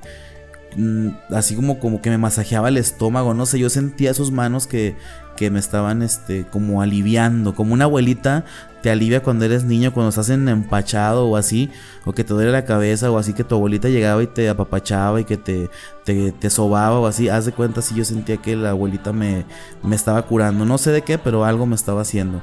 [0.76, 4.66] mm, así como como que me masajeaba el estómago, no sé, yo sentía sus manos
[4.66, 4.94] que,
[5.36, 8.44] que me estaban este como aliviando, como una abuelita
[8.82, 11.70] te alivia cuando eres niño, cuando estás en empachado o así,
[12.04, 15.20] o que te duele la cabeza o así que tu abuelita llegaba y te apapachaba
[15.20, 15.70] y que te,
[16.04, 19.46] te, te sobaba o así, haz de cuenta si yo sentía que la abuelita me,
[19.82, 22.42] me estaba curando, no sé de qué, pero algo me estaba haciendo.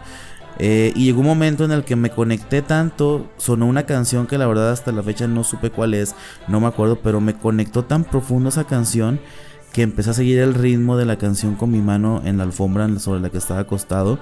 [0.62, 4.38] Eh, y llegó un momento en el que me conecté tanto, sonó una canción que
[4.38, 6.16] la verdad hasta la fecha no supe cuál es,
[6.48, 9.20] no me acuerdo, pero me conectó tan profundo esa canción
[9.74, 12.88] que empecé a seguir el ritmo de la canción con mi mano en la alfombra
[13.00, 14.20] sobre la que estaba acostado.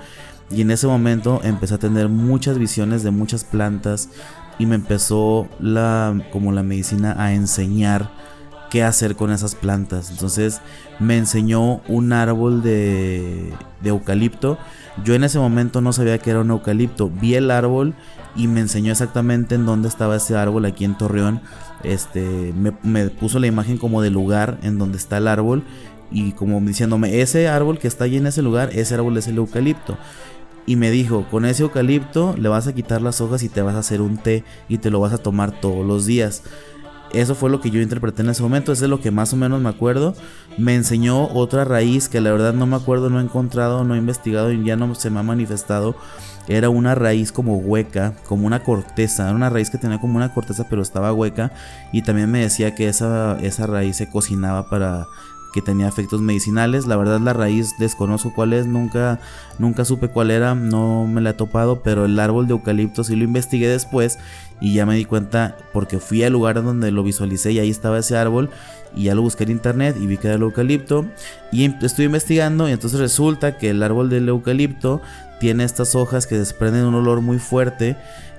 [0.50, 4.10] Y en ese momento empecé a tener muchas visiones de muchas plantas
[4.60, 8.10] y me empezó la como la medicina a enseñar
[8.70, 10.10] qué hacer con esas plantas.
[10.10, 10.62] Entonces
[11.00, 14.58] me enseñó un árbol de, de eucalipto.
[15.04, 17.10] Yo en ese momento no sabía que era un eucalipto.
[17.10, 17.94] Vi el árbol
[18.36, 21.42] y me enseñó exactamente en dónde estaba ese árbol aquí en Torreón.
[21.84, 25.64] Este, me, puso la imagen como del lugar en donde está el árbol
[26.12, 29.38] y como diciéndome, ese árbol que está allí en ese lugar, ese árbol es el
[29.38, 29.98] eucalipto.
[30.66, 33.76] Y me dijo, con ese eucalipto le vas a quitar las hojas y te vas
[33.76, 36.44] a hacer un té y te lo vas a tomar todos los días.
[37.14, 39.38] Eso fue lo que yo interpreté en ese momento, eso es lo que más o
[39.38, 40.14] menos me acuerdo.
[40.58, 43.98] Me enseñó otra raíz que la verdad no me acuerdo, no he encontrado, no he
[43.98, 45.96] investigado y ya no se me ha manifestado.
[46.48, 50.34] Era una raíz como hueca, como una corteza, era una raíz que tenía como una
[50.34, 51.52] corteza pero estaba hueca
[51.92, 55.08] y también me decía que esa, esa raíz se cocinaba para
[55.54, 56.86] que tenía efectos medicinales.
[56.86, 59.20] La verdad la raíz desconozco cuál es, nunca,
[59.60, 63.16] nunca supe cuál era, no me la he topado, pero el árbol de eucalipto sí
[63.16, 64.20] lo investigué después
[64.62, 68.00] y ya me di cuenta porque fui al lugar donde lo visualicé y ahí estaba
[68.00, 68.50] ese árbol
[68.96, 71.06] y ya lo busqué en internet y vi que era el eucalipto
[71.52, 75.02] y em, estoy investigando y entonces resulta que el árbol del eucalipto
[75.40, 77.98] tiene estas hojas que desprenden un olor muy fuerte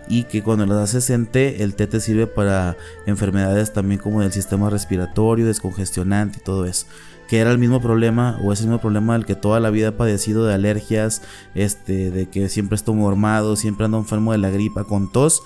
[0.09, 4.23] y que cuando las haces en té, el té te sirve para enfermedades también como
[4.23, 6.87] del sistema respiratorio, descongestionante y todo eso.
[7.29, 9.89] Que era el mismo problema, o es el mismo problema del que toda la vida
[9.89, 11.21] he padecido de alergias,
[11.55, 15.43] este, de que siempre estoy mormado, siempre ando enfermo de la gripa, con tos.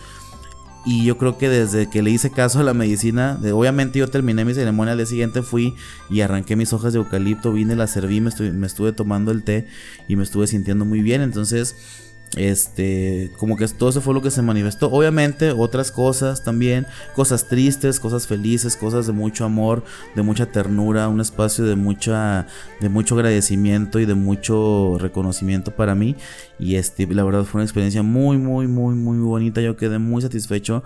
[0.85, 4.09] Y yo creo que desde que le hice caso a la medicina, de, obviamente yo
[4.09, 5.77] terminé mi ceremonia al día siguiente, fui
[6.11, 9.68] y arranqué mis hojas de eucalipto, vine, las serví, me me estuve tomando el té
[10.09, 11.21] y me estuve sintiendo muy bien.
[11.21, 14.90] Entonces, este, como que todo eso fue lo que se manifestó.
[14.90, 19.85] Obviamente, otras cosas también, cosas tristes, cosas felices, cosas de mucho amor,
[20.16, 22.47] de mucha ternura, un espacio de mucha,
[22.81, 26.16] de mucho agradecimiento y de mucho reconocimiento para mí.
[26.59, 29.61] Y este, la verdad fue una experiencia muy, muy, muy, muy bonita.
[29.61, 30.83] Yo quedé muy satisfecho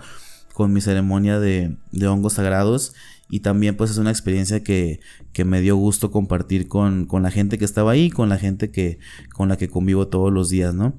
[0.53, 2.93] con mi ceremonia de, hongos sagrados.
[3.29, 5.01] Y también pues es una experiencia que,
[5.33, 8.71] que me dio gusto compartir con, con la gente que estaba ahí, con la gente
[8.71, 8.99] que,
[9.33, 10.93] con la que convivo todos los días, ¿no?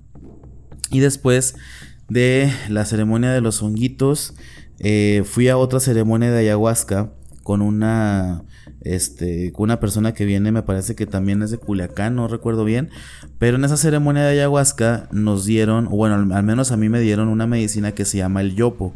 [0.90, 1.55] Y después
[2.09, 4.35] de la ceremonia de los honguitos,
[4.79, 8.44] eh, fui a otra ceremonia de ayahuasca con una
[8.83, 12.64] este con una persona que viene me parece que también es de Culiacán no recuerdo
[12.64, 12.90] bien.
[13.38, 17.29] Pero en esa ceremonia de ayahuasca nos dieron bueno al, menos a mí me dieron
[17.29, 18.92] una medicina que se llama el yopo.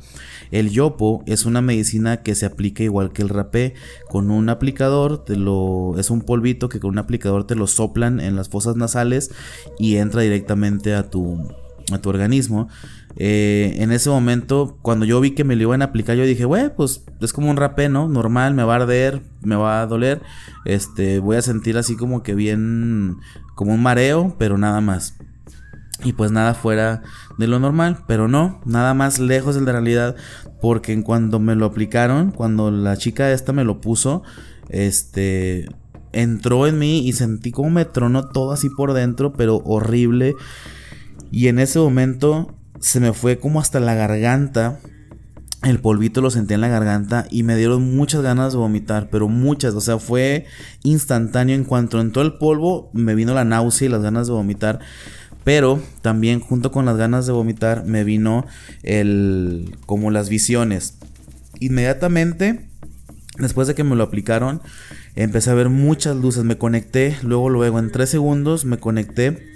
[0.50, 3.72] El yopo es una medicina que se aplica igual que el rapé.
[4.10, 8.20] Con un aplicador te lo es un polvito que con un aplicador te lo soplan
[8.20, 9.30] en las fosas nasales
[9.78, 11.38] y entra directamente a tu
[11.90, 12.68] a tu organismo.
[13.16, 16.44] Eh, en ese momento, cuando yo vi que me lo iban a aplicar, yo dije,
[16.44, 18.08] güey, pues es como un rapé, ¿no?
[18.08, 20.22] Normal, me va a arder, me va a doler.
[20.64, 23.16] Este, voy a sentir así como que bien,
[23.54, 25.16] como un mareo, pero nada más.
[26.04, 27.02] Y pues nada fuera
[27.38, 30.16] de lo normal, pero no, nada más lejos de la realidad,
[30.60, 34.22] porque cuando me lo aplicaron, cuando la chica esta me lo puso,
[34.68, 35.68] este,
[36.12, 40.34] entró en mí y sentí como me tronó todo así por dentro, pero horrible.
[41.32, 44.78] Y en ese momento se me fue como hasta la garganta.
[45.64, 49.28] El polvito lo sentí en la garganta y me dieron muchas ganas de vomitar, pero
[49.28, 50.44] muchas, o sea, fue
[50.82, 51.56] instantáneo.
[51.56, 54.80] En cuanto entró el polvo, me vino la náusea y las ganas de vomitar.
[55.42, 58.44] Pero también junto con las ganas de vomitar me vino
[58.82, 60.98] el como las visiones.
[61.60, 62.68] Inmediatamente
[63.38, 64.60] después de que me lo aplicaron,
[65.14, 69.51] empecé a ver muchas luces, me conecté, luego luego en tres segundos me conecté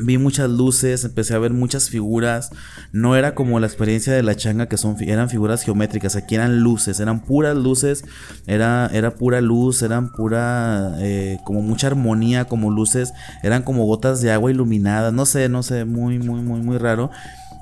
[0.00, 2.50] vi muchas luces, empecé a ver muchas figuras.
[2.92, 6.60] No era como la experiencia de la changa que son eran figuras geométricas, aquí eran
[6.60, 8.04] luces, eran puras luces,
[8.46, 14.20] era, era pura luz, eran pura eh, como mucha armonía, como luces, eran como gotas
[14.20, 17.10] de agua iluminadas, no sé, no sé, muy, muy, muy, muy raro.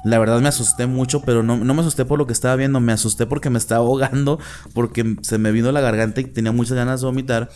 [0.05, 2.78] La verdad me asusté mucho, pero no, no, me asusté por lo que estaba viendo,
[2.78, 4.38] me asusté porque me estaba ahogando,
[4.74, 7.50] porque se me vino la garganta y tenía muchas ganas de vomitar.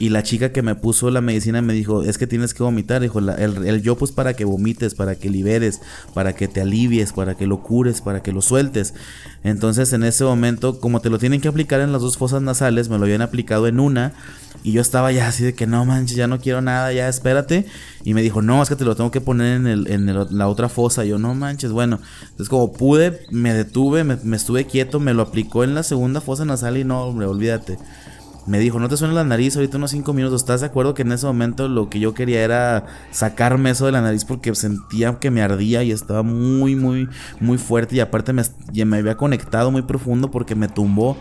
[0.00, 3.00] Y la chica que me puso la medicina me dijo, es que tienes que vomitar.
[3.00, 5.80] Dijo, el, yo pues para que vomites, para que liberes,
[6.14, 8.94] para que te alivies, para que lo cures, para que lo sueltes.
[9.42, 12.88] Entonces en ese momento, como te lo tienen que aplicar en las dos fosas nasales,
[12.88, 14.12] me lo habían aplicado en una.
[14.62, 17.66] Y yo estaba ya así de que no manches, ya no quiero nada, ya espérate.
[18.04, 20.48] Y me dijo, no, es que te lo tengo que poner en, el, en la
[20.48, 21.04] otra fosa.
[21.04, 22.00] yo, no manches, bueno.
[22.22, 26.20] Entonces como pude, me detuve, me, me estuve quieto, me lo aplicó en la segunda
[26.20, 27.78] fosa nasal y no, hombre, olvídate
[28.48, 30.40] me dijo, no te suena la nariz ahorita unos 5 minutos.
[30.40, 33.92] ¿Estás de acuerdo que en ese momento lo que yo quería era sacarme eso de
[33.92, 37.08] la nariz porque sentía que me ardía y estaba muy, muy,
[37.40, 38.42] muy fuerte y aparte me,
[38.86, 41.18] me había conectado muy profundo porque me tumbó.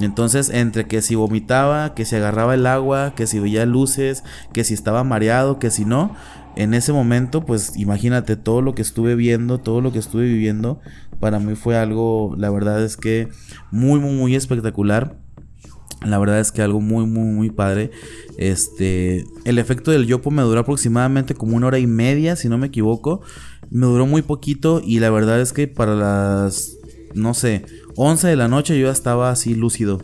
[0.00, 4.22] Entonces, entre que si vomitaba, que si agarraba el agua, que si veía luces,
[4.52, 6.14] que si estaba mareado, que si no,
[6.56, 10.80] en ese momento, pues imagínate todo lo que estuve viendo, todo lo que estuve viviendo,
[11.20, 13.28] para mí fue algo, la verdad es que
[13.70, 15.18] muy, muy, muy espectacular.
[16.06, 17.90] La verdad es que algo muy, muy, muy padre.
[18.36, 22.56] Este, el efecto del yopo me duró aproximadamente como una hora y media, si no
[22.56, 23.20] me equivoco.
[23.70, 26.76] Me duró muy poquito y la verdad es que para las,
[27.14, 27.64] no sé,
[28.00, 30.00] 11 de la noche yo ya estaba así lúcido.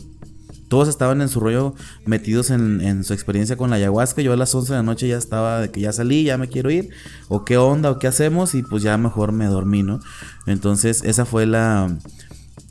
[0.67, 1.75] Todos estaban en su rollo
[2.07, 4.21] metidos en, su experiencia con la ayahuasca.
[4.21, 6.49] Yo a las 11 de la noche ya estaba de que ya salí, ya me
[6.49, 6.91] quiero ir.
[7.29, 8.57] O qué onda, o qué hacemos.
[8.57, 10.01] Y pues ya mejor me dormí, ¿no?
[10.47, 11.97] Entonces esa fue la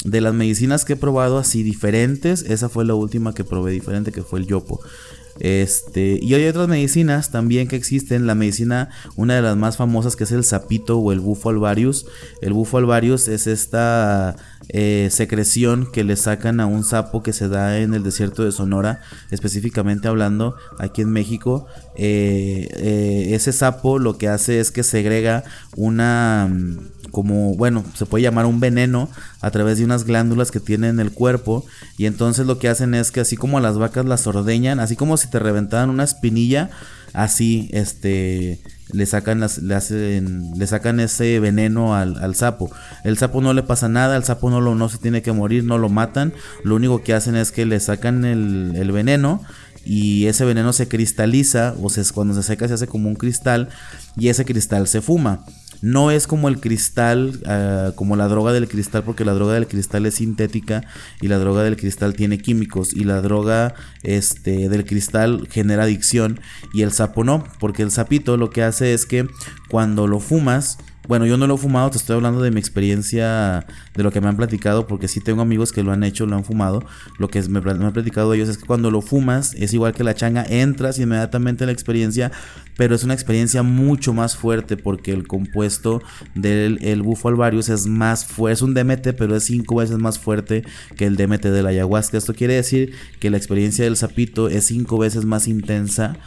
[0.04, 4.12] de las medicinas que he probado así diferentes, esa fue la última que probé diferente,
[4.12, 4.82] que fue el yopo.
[5.40, 8.28] Este, y hay otras medicinas también que existen.
[8.28, 12.06] La medicina, una de las más famosas, que es el sapito o el bufo alvarius.
[12.42, 14.36] El bufo alvarius es esta
[14.70, 18.52] eh, secreción que le sacan a un sapo que se da en el desierto de
[18.52, 21.68] Sonora, específicamente hablando aquí en México.
[21.96, 25.44] Eh, eh, ese sapo lo que hace es que segrega
[25.76, 26.50] una
[27.14, 29.08] como, bueno, se puede llamar un veneno
[29.40, 31.64] a través de unas glándulas que tiene en el cuerpo.
[31.96, 35.16] Y entonces lo que hacen es que así como las vacas las ordeñan, así como
[35.18, 36.72] si te reventaran una espinilla,
[37.14, 38.60] así este
[38.92, 42.72] le sacan las, le hacen, le sacan ese veneno al, sapo.
[43.04, 45.64] El sapo no le pasa nada, el sapo no lo no se tiene que morir,
[45.66, 46.34] no lo matan.
[46.64, 49.44] Lo único que hacen es que le sacan el, el veneno
[49.86, 53.70] y ese veneno se cristaliza o se, cuando se seca se hace como un cristal
[54.18, 55.46] y ese cristal se fuma.
[55.84, 59.68] No es como el cristal, ah, como la droga del cristal, porque la droga del
[59.68, 60.86] cristal es sintética
[61.20, 66.40] y la droga del cristal tiene químicos y la droga este, del cristal genera adicción
[66.74, 69.28] y el sapo no, porque el sapito lo que hace es que
[69.68, 73.66] cuando lo fumas, bueno, yo no lo he fumado, te estoy hablando de mi experiencia,
[73.94, 76.38] de lo que me han platicado, porque sí tengo amigos que lo han hecho, lo
[76.38, 76.86] han fumado.
[77.20, 80.14] Lo que me, han platicado ellos es que cuando lo fumas, es igual que la
[80.14, 82.32] changa, entras inmediatamente en la experiencia,
[82.76, 86.02] pero es una experiencia mucho más fuerte, porque el compuesto
[86.36, 90.20] del el bufo alvarius es más fuerte, es un DMT, pero es cinco veces más
[90.20, 90.64] fuerte
[90.98, 92.18] que el DMT de la ayahuasca.
[92.18, 96.18] Esto quiere decir que la experiencia del sapito es cinco veces más intensa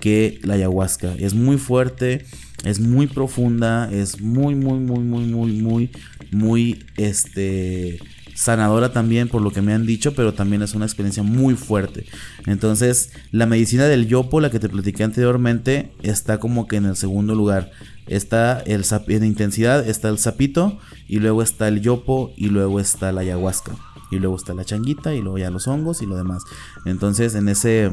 [0.00, 1.14] que la ayahuasca.
[1.18, 2.24] Es muy fuerte
[2.64, 5.90] es muy profunda, es muy, muy, muy, muy, muy, muy,
[6.32, 8.00] muy, este,
[8.36, 12.06] sanadora también por lo que me han dicho, pero también es una experiencia muy fuerte.
[12.44, 16.96] Entonces, la medicina del yopo, la que te platiqué anteriormente, está como que en el
[16.96, 17.70] segundo lugar.
[18.06, 20.78] Está el en intensidad, está el sapito,
[21.08, 23.72] y luego está el yopo, y luego está la ayahuasca,
[24.10, 26.44] y luego está la changuita, y luego ya los hongos y lo demás.
[26.84, 27.90] Entonces, en ese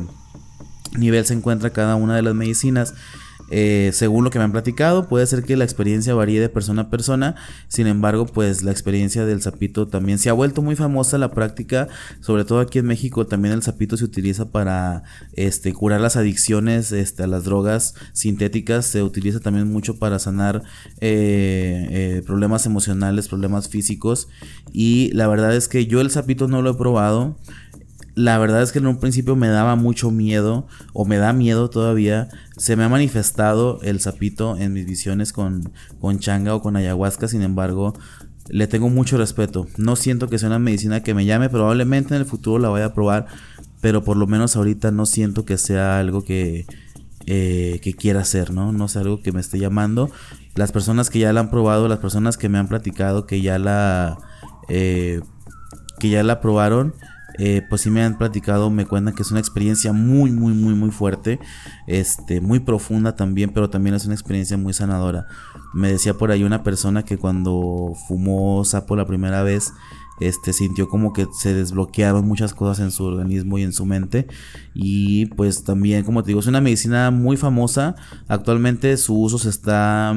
[0.98, 2.94] nivel se encuentra cada una de las medicinas.
[3.50, 6.84] Eh, según lo que me han platicado, puede ser que la experiencia varíe de persona
[6.84, 7.36] a persona.
[7.68, 11.88] Sin embargo, pues la experiencia del sapito también se ha vuelto muy famosa la práctica,
[12.20, 13.28] sobre todo aquí en México.
[13.28, 18.86] También el sapito se utiliza para este, curar las adicciones este, a las drogas sintéticas.
[18.86, 20.64] Se utiliza también mucho para sanar
[21.00, 24.28] eh, eh, problemas emocionales, problemas físicos.
[24.72, 27.38] Y la verdad es que yo el sapito no lo he probado.
[28.16, 31.70] La verdad es que en un principio me daba mucho miedo, o me da miedo
[31.70, 32.30] todavía.
[32.58, 37.28] Se me ha manifestado el sapito en mis visiones con, con changa o con ayahuasca,
[37.28, 37.94] sin embargo,
[38.50, 39.68] le tengo mucho respeto.
[39.78, 42.86] No siento que sea una medicina que me llame, probablemente en el futuro la vaya
[42.86, 43.26] a probar,
[43.82, 46.68] pero por lo menos ahorita no siento que sea algo que,
[47.26, 48.72] eh, que quiera hacer, ¿no?
[48.72, 50.12] No es algo que me esté llamando.
[50.56, 53.58] Las personas que ya la han probado, las personas que me han platicado que ya
[53.58, 54.20] la,
[54.70, 55.22] eh,
[56.00, 56.94] que ya la probaron,
[57.40, 60.74] eh, pues sí me han platicado, me cuentan que es una experiencia muy, muy, muy,
[60.76, 61.40] muy fuerte,
[61.88, 65.28] este, muy profunda también, pero también es una experiencia muy sanadora.
[65.74, 69.74] Me decía por ahí una persona que cuando fumó sapo la primera vez,
[70.20, 74.28] este sintió como que se desbloquearon muchas cosas en su organismo y en su mente.
[74.74, 77.96] Y pues también como te digo es una medicina muy famosa.
[78.28, 80.16] Actualmente su uso se está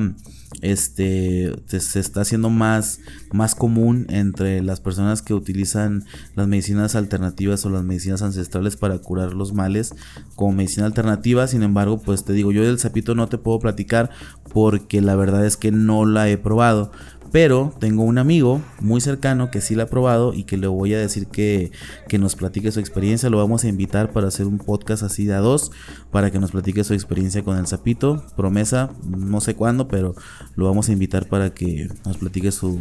[0.63, 3.01] este se está haciendo más
[3.33, 8.99] más común entre las personas que utilizan las medicinas alternativas o las medicinas ancestrales para
[8.99, 9.95] curar los males
[10.35, 11.47] como medicina alternativa.
[11.47, 14.11] Sin embargo pues te digo yo del sapito no te puedo platicar
[14.53, 16.93] porque la verdad es que no la he probado
[17.37, 20.95] pero tengo un amigo muy cercano que sí la ha probado y que le voy
[20.95, 21.71] a decir que,
[22.09, 23.29] que, nos platique su experiencia.
[23.29, 25.71] Lo vamos a invitar para hacer un podcast así de a dos,
[26.11, 28.25] para que nos platique su experiencia con el sapito.
[28.39, 30.15] Promesa, no sé cuándo, pero
[30.55, 32.81] lo vamos a invitar para que nos platique su,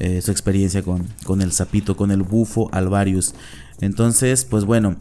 [0.00, 3.36] eh, su experiencia con, con el sapito, con el bufo alvarius.
[3.80, 4.96] Entonces, pues bueno,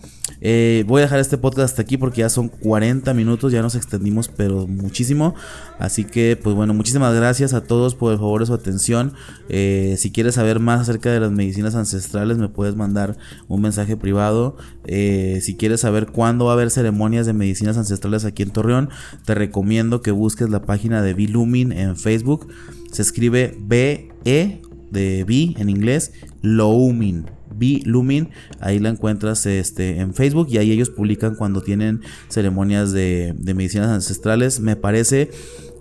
[0.46, 3.76] Eh, voy a dejar este podcast hasta aquí porque ya son 40 minutos, ya nos
[3.76, 5.36] extendimos pero muchísimo.
[5.80, 9.14] Así que pues bueno, muchísimas gracias a todos por el favor de su atención.
[9.48, 13.18] Eh, si quieres saber más acerca de las medicinas ancestrales me puedes mandar
[13.48, 14.58] un mensaje privado.
[14.86, 18.90] Eh, si quieres saber cuándo va a haber ceremonias de medicinas ancestrales aquí en Torreón,
[19.24, 22.50] te recomiendo que busques la página de Bilumin en Facebook.
[22.92, 24.62] Se escribe B-E
[24.92, 26.12] de B en inglés,
[26.42, 27.28] Loumin.
[27.56, 28.30] B-Lumin,
[28.60, 33.54] ahí la encuentras este, en Facebook y ahí ellos publican cuando tienen ceremonias de, de
[33.54, 34.60] medicinas ancestrales.
[34.60, 35.30] Me parece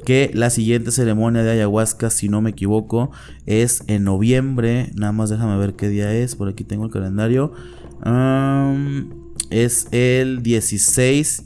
[0.04, 3.10] que la siguiente ceremonia de ayahuasca, si no me equivoco,
[3.46, 4.90] es en noviembre.
[4.94, 6.36] Nada más déjame ver qué día es.
[6.36, 7.52] Por aquí tengo el calendario.
[9.50, 11.44] es el 16,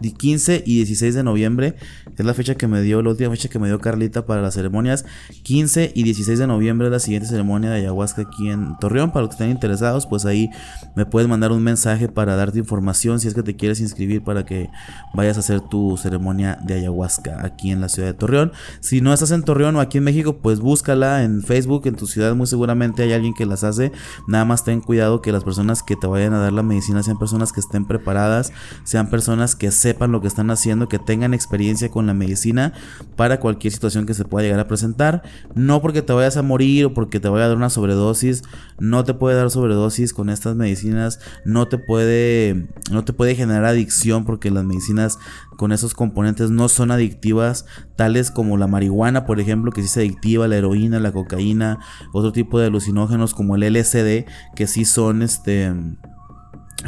[0.00, 1.76] 15 y 16 de noviembre.
[2.16, 4.54] Es la fecha que me dio, la última fecha que me dio Carlita para las
[4.54, 5.04] ceremonias.
[5.42, 9.10] 15 y 16 de noviembre la siguiente ceremonia de ayahuasca aquí en Torreón.
[9.10, 10.50] Para los que estén interesados, pues ahí
[10.94, 14.44] me puedes mandar un mensaje para darte información si es que te quieres inscribir para
[14.44, 14.70] que
[15.14, 18.52] vayas a hacer tu ceremonia de ayahuasca aquí en la ciudad de Torreón.
[18.80, 22.06] Si no estás en Torreón o aquí en México, pues búscala en Facebook, en tu
[22.06, 23.92] ciudad muy seguramente hay alguien que las hace.
[24.26, 27.18] Nada más ten cuidado que las personas que te vayan a dar la medicina sean
[27.18, 28.52] personas que estén preparadas,
[28.84, 32.72] sean personas que sepan lo que están haciendo, que tengan experiencia con la medicina
[33.14, 35.22] para cualquier situación que se pueda llegar a presentar.
[35.54, 38.42] No porque te vayas a morir o porque te vaya a dar una sobredosis,
[38.80, 43.64] no te puede dar sobredosis con estas medicinas, no te puede no te puede generar
[43.64, 45.20] adicción porque las medicinas
[45.56, 47.64] con esos componentes no son adictivas,
[47.94, 51.78] tales como la marihuana, por ejemplo, que sí es adictiva, la heroína, la cocaína,
[52.12, 54.26] otro tipo de alucinógenos como el LSD,
[54.56, 55.72] que sí son este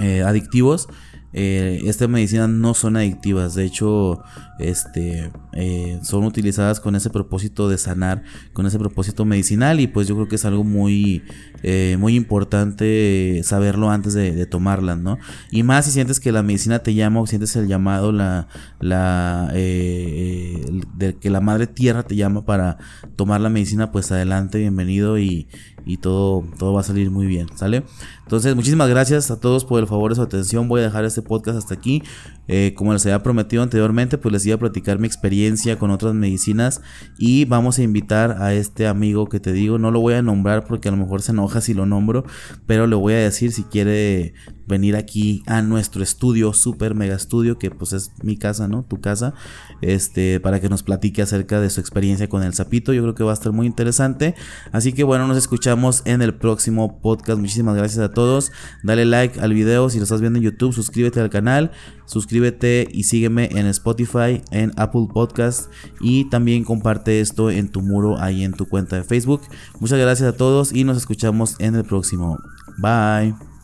[0.00, 0.88] eh, adictivos
[1.32, 4.22] eh, estas medicinas no son adictivas, de hecho,
[4.58, 10.08] este, eh, son utilizadas con ese propósito de sanar, con ese propósito medicinal y pues
[10.08, 11.22] yo creo que es algo muy,
[11.62, 15.18] eh, muy importante saberlo antes de, tomarlas, ¿no?
[15.50, 18.48] Y más si sientes que la medicina te llama o sientes el llamado, la,
[18.80, 22.78] la, de que la madre tierra te llama para
[23.16, 25.48] tomar la medicina, pues adelante, bienvenido y,
[25.88, 27.84] y todo, todo va a salir muy bien, ¿sale?
[28.22, 30.68] Entonces, muchísimas gracias a todos por el favor de su atención.
[30.68, 32.02] Voy a dejar este podcast hasta aquí.
[32.46, 36.80] Eh, como les había prometido anteriormente, pues les a platicar mi experiencia con otras medicinas
[37.18, 40.64] y vamos a invitar a este amigo que te digo, no lo voy a nombrar
[40.64, 42.24] porque a lo mejor se enoja si lo nombro,
[42.66, 44.34] pero le voy a decir si quiere
[44.68, 48.84] venir aquí a nuestro estudio, super mega estudio, que pues es mi casa, ¿no?
[48.84, 49.34] Tu casa,
[49.80, 52.92] este, para que nos platique acerca de su experiencia con el sapito.
[52.92, 54.34] Yo creo que va a estar muy interesante.
[54.72, 57.40] Así que bueno, nos escuchamos en el próximo podcast.
[57.40, 58.52] Muchísimas gracias a todos.
[58.82, 61.70] Dale like al video si lo estás viendo en YouTube, suscríbete al canal,
[62.06, 68.20] suscríbete y sígueme en Spotify, en Apple Podcast y también comparte esto en tu muro
[68.20, 69.42] ahí en tu cuenta de Facebook.
[69.80, 72.38] Muchas gracias a todos y nos escuchamos en el próximo.
[72.78, 73.57] Bye.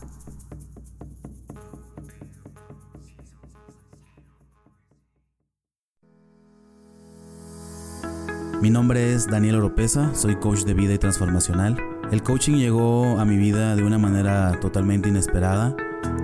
[8.65, 11.77] Mi nombre es Daniel Oropesa, soy coach de vida y transformacional.
[12.11, 15.75] El coaching llegó a mi vida de una manera totalmente inesperada,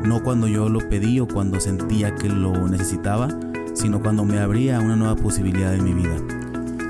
[0.03, 3.27] no cuando yo lo pedí o cuando sentía que lo necesitaba,
[3.75, 6.15] sino cuando me abría una nueva posibilidad en mi vida.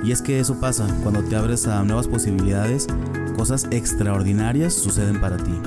[0.05, 2.87] Y es que eso pasa, cuando te abres a nuevas posibilidades,
[3.35, 5.59] cosas extraordinarias suceden para ti.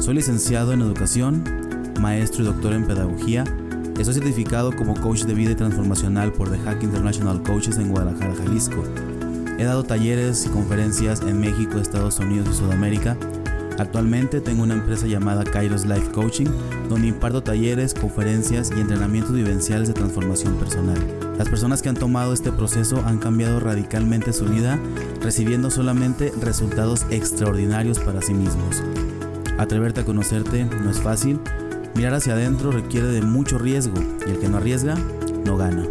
[0.00, 1.44] Soy licenciado en educación,
[1.98, 3.44] maestro y doctor en pedagogía,
[3.98, 8.32] Estoy certificado como coach de vida y transformacional por The Hack International Coaches en Guadalajara,
[8.36, 8.84] Jalisco.
[9.58, 13.16] He dado talleres y conferencias en México, Estados Unidos y Sudamérica.
[13.76, 16.46] Actualmente tengo una empresa llamada Kairos Life Coaching,
[16.88, 20.98] donde imparto talleres, conferencias y entrenamientos vivenciales de transformación personal.
[21.36, 24.78] Las personas que han tomado este proceso han cambiado radicalmente su vida,
[25.20, 28.80] recibiendo solamente resultados extraordinarios para sí mismos.
[29.58, 31.40] Atreverte a conocerte no es fácil,
[31.98, 34.94] Mirar hacia adentro requiere de mucho riesgo y el que no arriesga,
[35.44, 35.82] no gana.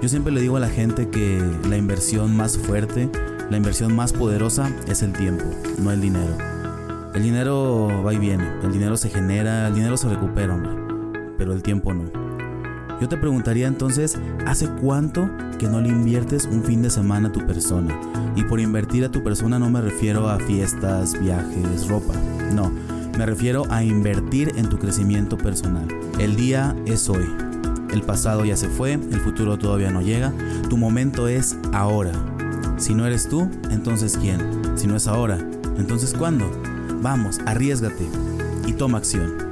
[0.00, 3.10] Yo siempre le digo a la gente que la inversión más fuerte,
[3.50, 5.42] la inversión más poderosa es el tiempo,
[5.82, 6.38] no el dinero.
[7.14, 10.70] El dinero va y viene, el dinero se genera, el dinero se recupera, hombre,
[11.36, 12.04] pero el tiempo no.
[13.00, 17.32] Yo te preguntaría entonces, ¿hace cuánto que no le inviertes un fin de semana a
[17.32, 17.92] tu persona?
[18.36, 22.14] Y por invertir a tu persona no me refiero a fiestas, viajes, ropa,
[22.54, 22.85] no
[23.16, 25.88] me refiero a invertir en tu crecimiento personal.
[26.18, 27.26] El día es hoy.
[27.90, 30.32] El pasado ya se fue, el futuro todavía no llega.
[30.68, 32.12] Tu momento es ahora.
[32.76, 34.40] Si no eres tú, entonces ¿quién?
[34.76, 35.38] Si no es ahora,
[35.78, 36.50] entonces ¿cuándo?
[37.00, 38.06] Vamos, arriesgate
[38.66, 39.45] y toma acción.